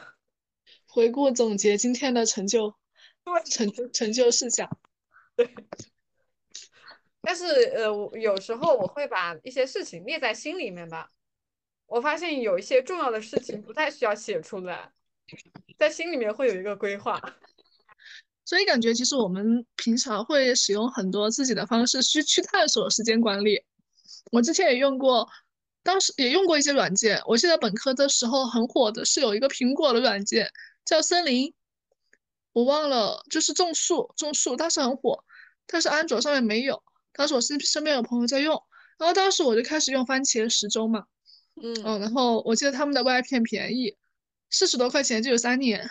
[0.87, 2.75] 回顾总结今天的成就，
[3.51, 4.69] 成成就事项，
[5.35, 5.49] 对。
[7.23, 7.89] 但是呃，
[8.21, 11.11] 有时候我会把一些事情列在心里面吧。
[11.87, 14.93] 我发现有一些重要的事情不太需要写出来，
[15.79, 17.21] 在心里面会有一个规划。
[18.45, 23.65] 所以感觉其实我们平常会使用很多自己的方式去去探索时间管理。
[24.33, 25.29] 我之前也用过。
[25.83, 30.51] 当时也用过一些软件，我记得本科的时候很火的是有一个苹果的软件
[30.85, 31.55] 叫森林，
[32.53, 35.23] 我忘了，就是种树，种树当时很火，
[35.65, 36.83] 但是安卓上面没有。
[37.13, 38.61] 当时我身身边有朋友在用，
[38.99, 41.05] 然后当时我就开始用番茄时钟嘛，
[41.63, 43.97] 嗯然后我记得他们的外片便宜，
[44.57, 45.87] 四十多块钱就有三年，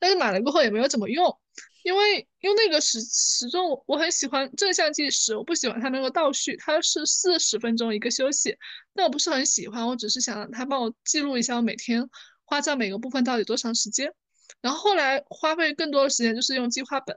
[0.00, 1.38] 但是买了过后也没有怎么用。
[1.84, 8.56] 因为用那个时时钟，我很喜欢正向计时，我不喜欢它那个倒序，它是四十分钟一个休息，
[8.94, 12.10] 但我不是很喜欢，我只是想让它帮我记录一下我每天
[12.44, 14.12] 花在每个部分到底多长时间。
[14.60, 17.16] 然后后来花费更多的时间就是用计划本，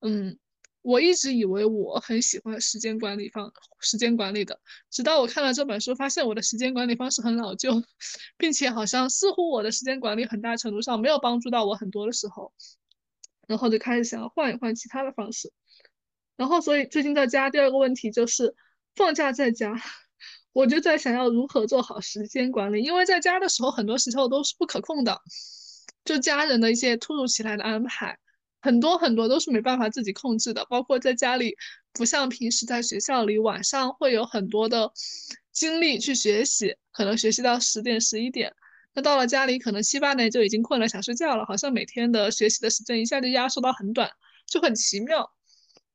[0.00, 0.38] 嗯，
[0.82, 4.60] 我一直以为我很喜欢时间管理方时间管理的，
[4.90, 7.82] 直到我看了这本书，发现我的时间管理方式很老旧，
[8.38, 12.52] 并且好像似乎我的时间管理很大程度上没有帮助到我很多的时候。
[13.46, 15.52] 然后就开始想要换一换其他的方式，
[16.36, 18.54] 然后所以最近在家第二个问题就是
[18.94, 19.74] 放假在家，
[20.52, 25.20] 我就在想要如何做好时间管理，因为在家的时候很多时候都是不可控的，
[26.04, 28.20] 就家人的一些突如其来的安排，
[28.60, 31.56] 很多很多都是没办法自己控制的，包括在家里
[31.92, 34.92] 不像平时在学校里晚上会有很多的
[35.52, 38.54] 精力去学习，可能学习到十点十一点。
[38.92, 41.46] 那到了家里，可能七八点就已经困了，想睡觉了。
[41.46, 44.10] 好像每天的学习的时间一下就压缩到很短，
[44.46, 45.32] 就很奇妙。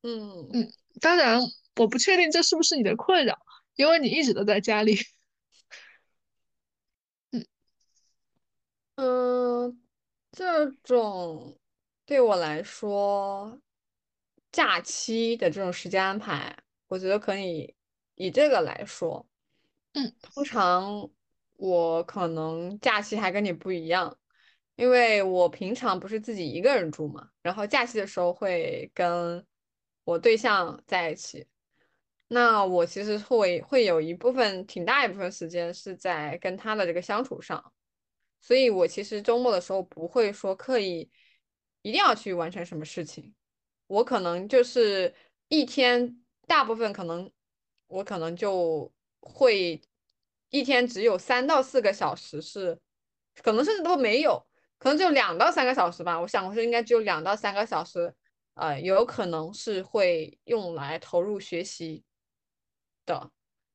[0.01, 1.41] 嗯嗯，当然，
[1.75, 3.37] 我不确定这是不是你的困扰，
[3.75, 4.97] 因为你一直都在家里。
[7.31, 7.45] 嗯
[8.95, 9.81] 嗯，
[10.31, 11.57] 这种
[12.05, 13.59] 对我来说，
[14.51, 17.75] 假期的这种时间安排，我觉得可以
[18.15, 19.27] 以这个来说。
[19.93, 21.09] 嗯，通常。
[21.57, 24.19] 我可能假期还跟你不一样，
[24.75, 29.41] 因为我平常不是自己一个人住嘛，然后假期的时候会跟
[30.03, 31.47] 我对象在一起。
[32.27, 37.71] 那我其实会会有一部分挺大一部分时间是在跟他的这个相处上，
[38.41, 41.09] 所以我其实周末的时候不会说刻意
[41.85, 43.31] 一定要去完成什么事情，
[43.85, 45.13] 我可能就是
[45.49, 47.31] 一天大部分可能
[47.85, 49.79] 我可能就会。
[50.49, 52.79] 一天只有三到四个小时是，
[53.43, 54.41] 可能甚至都没有，
[54.77, 56.21] 可能就两到三个小时吧。
[56.21, 58.13] 我想我是应该只有两到三个小时，
[58.53, 62.05] 呃，有可能是会用来投入学习
[63.05, 63.29] 的。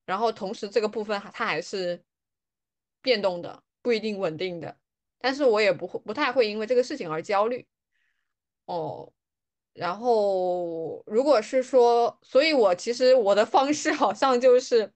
[0.06, 2.02] 然后同时这个部分它还是
[3.02, 4.74] 变动的，不一定稳定的。
[5.18, 7.66] 但是我也不会不太会因为这个事情而焦虑。
[8.70, 9.12] 哦，
[9.72, 14.92] 然后如果是说，所以我其实我的方式好像就是。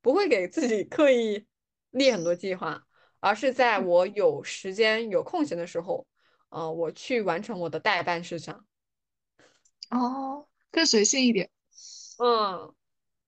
[0.00, 1.44] 不会给自己刻意
[1.90, 2.86] 列很多计划，
[3.18, 6.06] 而是在我有时间、有空闲的时候，
[6.50, 8.64] 呃，我去完成我的代办事项。
[9.90, 11.50] 哦，更随性一点。
[12.18, 12.72] 嗯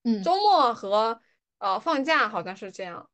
[0.03, 1.21] 嗯，周末和
[1.59, 3.09] 呃放假好像是这样，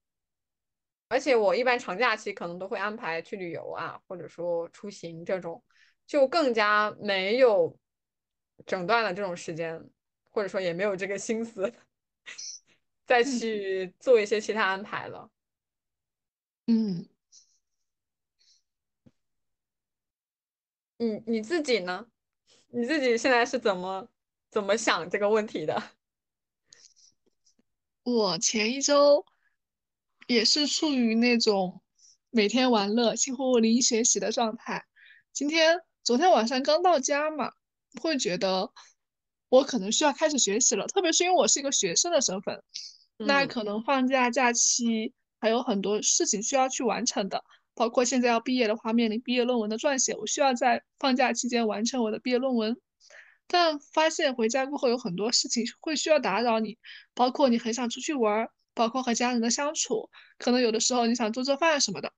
[1.10, 5.62] 而且我一般长假期可能都会安排去旅游啊，或者说出行这种，
[6.08, 7.78] 就更加没有
[8.66, 9.88] 整段的这种时间，
[10.32, 11.72] 或者说也没有这个心思。
[13.06, 15.30] 再去做一些其他安排了。
[16.66, 17.08] 嗯，
[20.98, 22.08] 你你自己呢？
[22.68, 24.10] 你自己现在是怎么
[24.50, 25.82] 怎么想这个问题的？
[28.04, 29.26] 我前一周
[30.28, 31.82] 也是处于那种
[32.30, 34.86] 每天玩乐、几乎零学习的状态。
[35.32, 37.52] 今天、昨天晚上刚到家嘛，
[38.02, 38.72] 会觉得
[39.50, 40.88] 我可能需要开始学习了。
[40.88, 42.64] 特别是因为我是一个学生的身份，
[43.18, 47.44] 那嗯可能放假假期还有很多事情需要去完成的，
[47.76, 52.80] 包括现在要毕业的话，面临毕业论文的撰写，我需要在放假期间完成我的毕业论文。
[53.46, 56.78] 但发现回家过后有很多事情会需要打扰你，
[57.16, 62.14] 包括你很想出去玩儿，包括和家人的相处，可能有的时候你想做做饭什么的。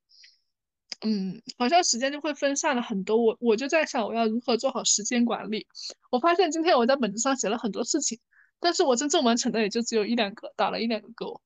[1.01, 3.17] 嗯，好像时间就会分散了很多。
[3.17, 5.65] 我我就在想，我要如何做好时间管理。
[6.11, 8.19] 我发现今天我在本子上写了很多事情，
[8.59, 11.41] 但是我真正完成的也就只有一两个，打了一两个勾。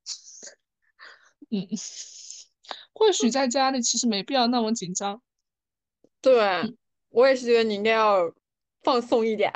[1.52, 1.68] 嗯，
[2.94, 5.22] 或许在家里其实没必要那么紧张，
[6.20, 6.78] 对，嗯
[7.10, 8.34] 我也是觉得你应该要
[8.82, 9.52] 放松一点。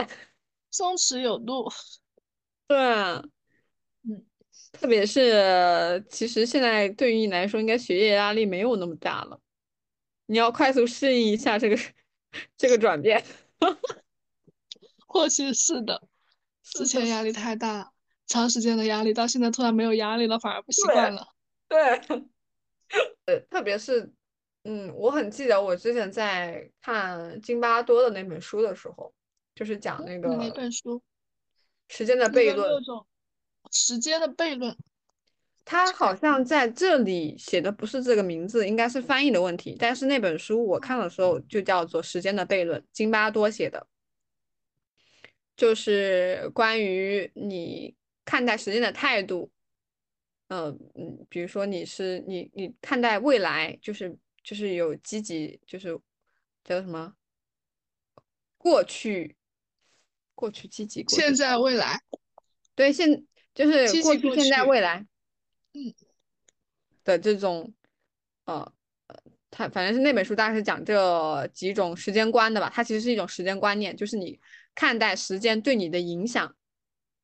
[0.69, 1.71] 松弛有度。
[2.67, 4.25] 对，嗯，
[4.73, 9.39] 特别是其实现在对于你来说，应该学业压力没有那么大了，
[10.27, 11.77] 你要快速适应一下这个
[12.55, 13.25] 这个转变。
[15.07, 16.07] 或许是的，
[16.63, 17.91] 之，前压力太大，
[18.27, 21.27] 长时间的压力，到现在突然没有压力了，反而不习惯了。
[21.67, 21.79] 对，
[23.25, 24.13] 呃，特别是，
[24.63, 29.13] 嗯，我很记得我之前在看津巴多的那本书的时候，
[29.55, 31.01] 就是讲那个本书？
[31.89, 32.69] 时间的悖论。
[33.71, 34.77] 时间的悖论。
[35.69, 39.75] 他好像在这里写的不是这个名字，应该是翻译的问题。
[39.77, 43.85] 但是那本书我看的时候就叫做《时间的悖论》，津巴多写的，
[45.57, 49.51] 就是关于你看待时间的态度。
[50.47, 55.99] 嗯嗯，比如说你是你你看待未来，就是就是有积极，就是
[56.63, 57.13] 叫什么
[58.57, 59.35] 过去
[60.33, 61.99] 过去积极过去现在未来，
[62.73, 65.05] 对现就是积过去现在未来。
[65.77, 65.93] 嗯
[67.03, 67.71] 的这种，
[68.45, 68.55] 呃，
[69.07, 69.15] 呃，
[69.51, 72.69] 它反正是那本书大概是讲这几种时间观的吧。
[72.73, 74.39] 它其实是一种时间观念，就是你
[74.75, 76.55] 看待时间对你的影响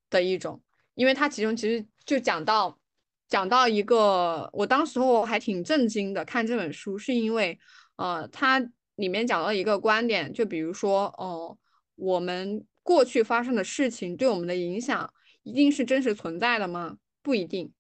[0.10, 0.62] 的一种。
[0.94, 2.80] 因为它其中其实就讲到
[3.28, 7.60] 讲到一个，我当时候还挺震惊的，看这本书是因为，
[7.96, 8.60] 呃，它
[8.96, 11.58] 里面讲到一个观点，就比如说，哦、
[11.96, 15.12] 我们过去发生的事情对我们的影响
[15.42, 17.00] 一定是真实存在的吗？
[17.22, 17.74] 不一定。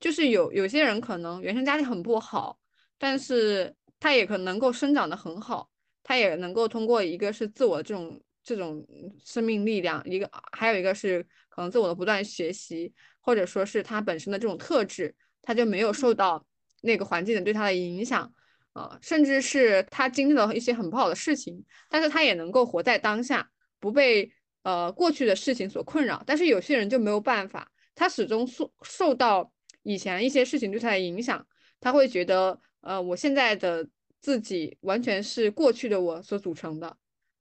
[0.00, 2.58] 就是有有些人可能原生家庭很不好，
[2.98, 5.68] 但是他也可能能够生长得很好，
[6.02, 8.84] 他也能够通过一个是自我的这种这种
[9.24, 16.44] 生命力量，一个还有一个是可能自我的不断学习，或者说是他本身的这种特质，他就没有受到
[16.80, 18.32] 那个环境的对他的影响，
[18.72, 24.32] 啊、甚至是他经历了一些很不好的事情，但是他也能够活在当下，不被
[24.62, 26.22] 呃过去的事情所困扰。
[26.26, 31.46] 但是有些人就没有办法，他始终受受到以前一些事情对他的影响，
[31.80, 33.88] 他会觉得，呃，我现在的
[34.20, 36.96] 自己完全是过去的我所组成的。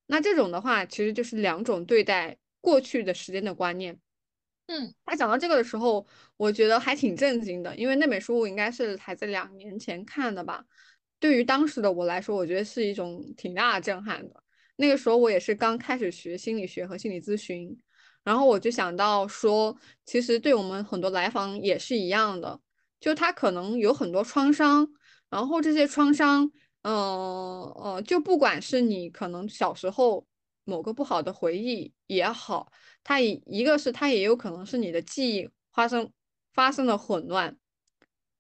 [0.07, 3.99] 那这种的话，其实就是两种对待过去的时间的观念。
[4.67, 6.05] 嗯他讲到这个的时候，
[6.37, 10.63] 我觉得还挺震惊的，因为那本书我应该是还在两年前看的吧。
[11.19, 14.43] 对于当时的我来说，我觉得是一种挺大的震撼的。
[14.77, 17.77] 那个时候我也是刚开始学心理学和心理咨询，
[18.29, 19.75] 然后我就想到说，
[20.05, 22.59] 其实对我们很多来访也是一样的，
[22.99, 24.87] 就他可能有很多创伤，
[25.31, 26.43] 然后这些创伤，
[26.83, 30.23] 嗯呃，就不管是你可能小时候
[30.63, 32.71] 某个不好的回忆也好，
[33.03, 36.11] 它也一个是它也有可能是你的记忆发生
[36.53, 37.57] 发生了混乱，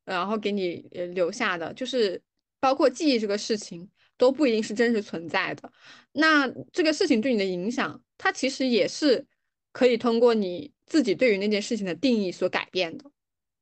[0.05, 2.21] 然后给你留下的，就是
[2.59, 3.89] 包括记忆这个事情
[4.19, 5.71] 都不一定是真实存在的。
[6.11, 9.25] 那这个事情对你的影响，它其实也是
[9.71, 13.11] 可以通过你自己对于那件事情的定义所改变的。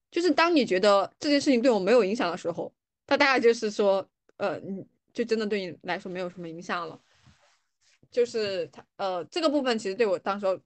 [0.10, 2.74] 就是当你觉得这件事情对我没有影响的时候，
[3.06, 7.00] 它大概就是说，呃，你就真的对你来说没有什么影响了。
[8.10, 10.58] 就是它，呃，这个部分其实对我当时候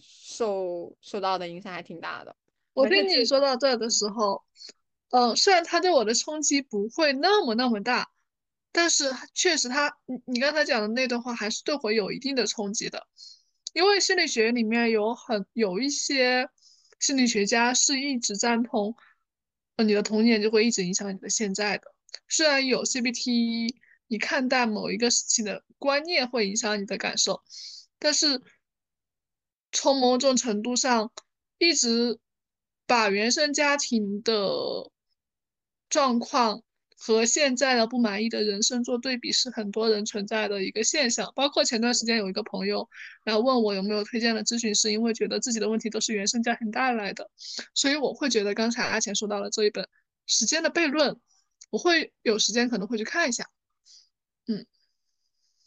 [0.00, 2.34] 受受到的影响还挺大的。
[2.74, 4.42] 我还是记听你说到这儿的时候，
[5.10, 8.10] 嗯，虽然他对我的冲击不会那么那么大，
[8.72, 13.06] 但是确实他，你你刚才讲的那段话还是对我有一定的冲击的，
[13.78, 16.50] 因为心理学里面有很有一些
[16.98, 18.96] 心理学家是一直赞同，
[19.76, 21.94] 呃，你的童年就会一直影响你的现在的。
[22.28, 23.76] 虽然有 CBT，
[24.08, 27.40] 你看待某一个事情的观念会影响你的感受，
[28.00, 28.42] 但是
[29.70, 31.12] 从某种程度上，
[31.58, 32.18] 一直
[32.84, 34.90] 把原生家庭的
[35.88, 36.64] 状况
[37.00, 41.32] 和现在的不满意的人生做对比，是很多人存在的一个现象。
[41.36, 42.88] 包括前段时间有一个朋友
[43.24, 47.30] 来问我有没有推荐的咨询师，因为觉得自己的问题都是原生家庭带来的，
[47.72, 49.84] 所以我会觉得刚才阿钱说到了这一本
[50.26, 51.12] 《时间的悖论》，
[51.70, 53.48] 我会有时间可能会去看一下。
[54.46, 54.66] 嗯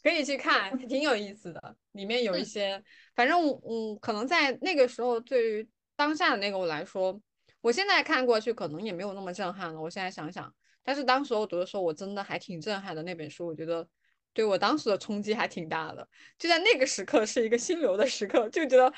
[0.02, 1.76] 可以去看，挺有意思的。
[1.92, 2.84] 里面有一嗯些
[3.14, 7.20] 反正嗯，可能在那个时候，对于当下的那个我来说，
[7.60, 9.80] 我现在看过去可能也没有那么震撼了。
[9.80, 10.52] 我现在想想，
[10.84, 13.02] 但是当时我读的时候，我真的还挺震撼的。
[13.02, 13.86] 那本书，我觉得
[14.32, 16.06] 对我当时的冲击还挺大的。
[16.38, 18.92] 就在那个时刻，是一个心流的时刻，就觉得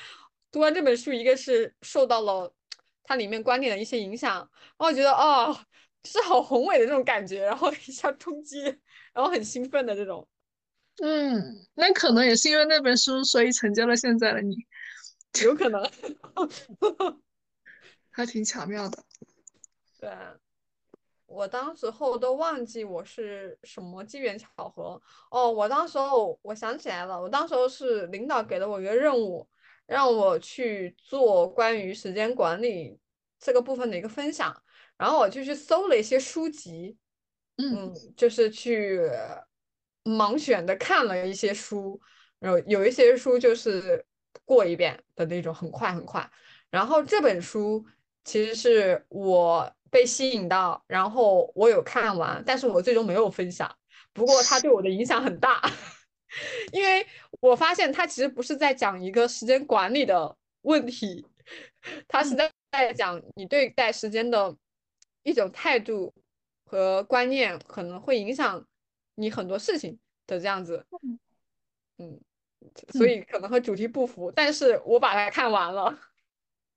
[0.51, 2.55] 读完这本书，一个是受到了
[3.03, 5.55] 它里面观点的一些影响，然后觉得哦，
[6.05, 8.63] 是好宏伟的这种感觉，然后 一下冲击，
[9.13, 10.27] 然后很兴奋的这种。
[11.03, 14.57] 嗯，那可能也是因为那本书，所以成就了现在的你。
[15.43, 15.83] 有可能，
[18.13, 19.05] 还挺巧妙的。
[19.99, 20.09] 对，
[21.35, 25.01] 我当时候都忘记我是什么机缘巧合
[25.31, 25.51] 哦。
[25.51, 29.47] 我当时候我想起来了，我当时候是领导给了我一个任务，
[29.87, 32.99] 让我去做关于时间管理
[33.39, 34.63] 这个部分的一个分享，
[34.97, 36.97] 然后我就去搜了一些书籍，
[37.57, 39.11] 嗯，就是去。
[40.07, 41.99] 盲选的看了一些书，
[42.39, 44.05] 然后有一些书就是
[44.45, 46.31] 过一遍的那种，很快很快。
[46.69, 47.83] 然后这本书
[48.23, 53.73] 其实是我被吸引到，然后我有看完，但是我最终没有分享。
[54.13, 55.63] 不过它对我的影响很大，
[56.73, 57.07] 因为
[57.39, 61.25] 我发现它其实不是在讲一个时间管理的问题，
[62.09, 64.57] 它是在在讲你对待时间的
[65.23, 66.13] 一种态度
[66.65, 68.67] 和观念，可能会影响。
[69.17, 69.97] 你很多事情
[70.27, 70.85] 的这样子，
[71.99, 72.21] 嗯，
[72.89, 75.97] 所以可能和主题不符，但是我把它看完了。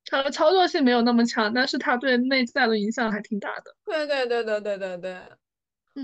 [0.07, 3.75] 它的操作性没有那么强，但是它对内在的影响还挺大的。
[3.85, 5.21] 对对对对对对对。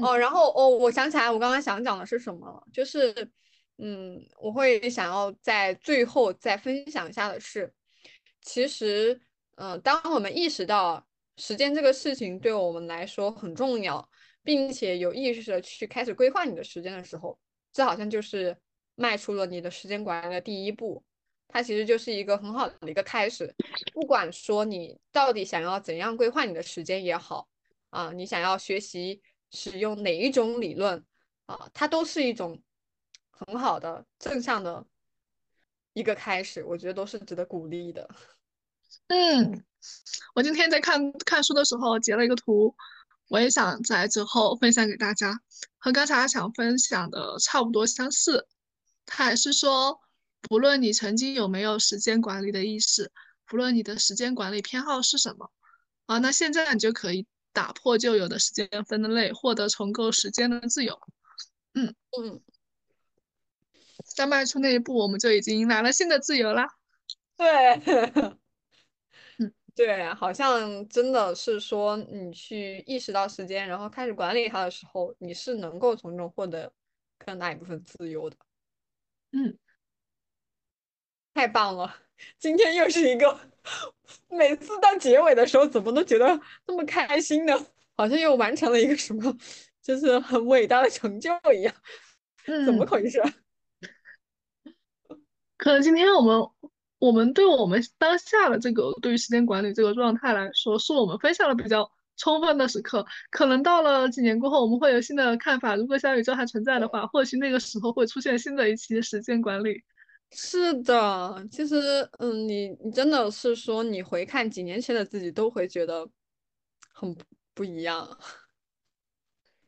[0.01, 2.63] 哦，然后哦，我想起来，我刚刚想讲的是什么了？
[2.71, 3.13] 就是，
[3.77, 7.73] 嗯，我会想要在最后再分享一下的是，
[8.41, 9.19] 其实，
[9.55, 11.05] 嗯，当我们意识到
[11.37, 14.07] 时间这个事情对我们来说很重要。
[14.45, 17.39] 并且有意识的去开始规划你的时间的时候，
[17.71, 18.53] 这好像就是
[18.95, 21.01] 迈出了你的时间管理的第一步。
[21.53, 23.53] 它其实就是一个很好的一个开始。
[23.93, 27.47] 不管说你到底想要怎样规划你的时间也好，
[27.91, 29.21] 啊，你想要学习
[29.51, 31.05] 使用哪一种理论
[31.45, 32.59] 啊，它都是一种
[33.29, 34.83] 很好的正向的
[35.93, 36.63] 一个开始。
[36.63, 38.09] 我觉得都是值得鼓励的。
[39.07, 39.63] 嗯，
[40.33, 42.75] 我今天在看看书的时候截了一个图。
[43.29, 45.39] 我也想在之后分享给大家，
[45.77, 48.47] 和刚才想分享的差不多相似。
[49.05, 49.99] 他还是说，
[50.43, 53.11] 不论你曾经有没有时间管理的意识，
[53.45, 55.51] 不论你的时间管理偏好是什么，
[56.05, 60.99] 啊，那现在你就可以打破旧有的时间分类，获得重构时间的自由。
[61.73, 62.41] 嗯嗯，
[64.15, 66.67] 在迈出那一步，我们就已经迎来了新的自由啦。
[67.35, 67.81] 对。
[69.75, 76.71] 对，好像真的是说，你去意识到时间，然后开始管理它的时候，你是能够从中获得
[77.17, 78.37] 更大一部分自由的。
[79.31, 79.57] 嗯，
[81.33, 81.95] 太棒了！
[82.39, 83.39] 今天又是一个
[84.29, 87.53] 每次到结尾的时候，怎么都觉得那么开心呢？
[87.95, 89.35] 好像又完成了一个什么，
[89.81, 91.73] 就是很伟大的成就一样。
[92.45, 93.21] 嗯，怎么回事？
[95.57, 96.69] 可能今天我们。
[96.99, 103.05] 我们对我们当下的这个对于时间管理这个状态来说，是我们分享的比较充分的时刻。
[103.29, 105.75] 可能到了几年过后，我们会有新的看法。
[105.75, 109.83] 如果小宇宙还存在的话，或许那个时候会出现新的一期时间管理。
[110.35, 116.09] 是的，其实，嗯，你你真的是说，你回看几年前的自己，都会觉得
[116.93, 117.15] 很
[117.53, 118.17] 不一样。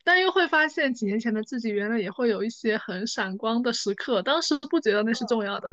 [0.04, 5.70] 但又会发现，几年前的自己原来也会有一些很闪光的时刻，当时不觉得那是重要的。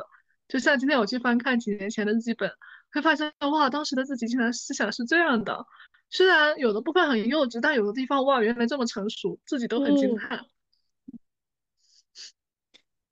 [0.49, 2.51] 就像今天我去翻看几年前的日记本，
[2.93, 5.67] 会发现哇，当时的自己竟然思想是这样的。
[6.11, 10.45] 虽然有的部分很幼稚，但有的地方哇，原来这么成熟，自己都很惊叹。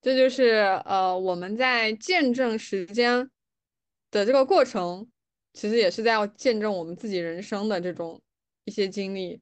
[0.00, 3.30] 这就是呃，我们在见证时间
[4.10, 5.10] 的这个过程，
[5.52, 8.20] 其实也是在要见证我们自己人生的这种
[8.64, 9.40] 一些经历，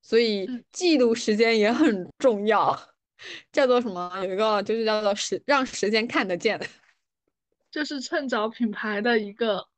[0.00, 2.78] 所以记录时间也很重要。
[3.52, 4.10] 叫做什么？
[4.24, 6.58] 有一个就是叫做时让时间看得见。
[7.70, 9.68] 这是趁早品牌的一个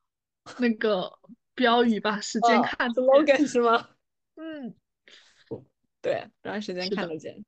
[0.59, 1.12] 那个
[1.57, 2.20] 标语吧？
[2.20, 3.89] 时间看 slogan 是吗？
[4.36, 4.73] 嗯，
[6.01, 7.44] 对，让时间看得见。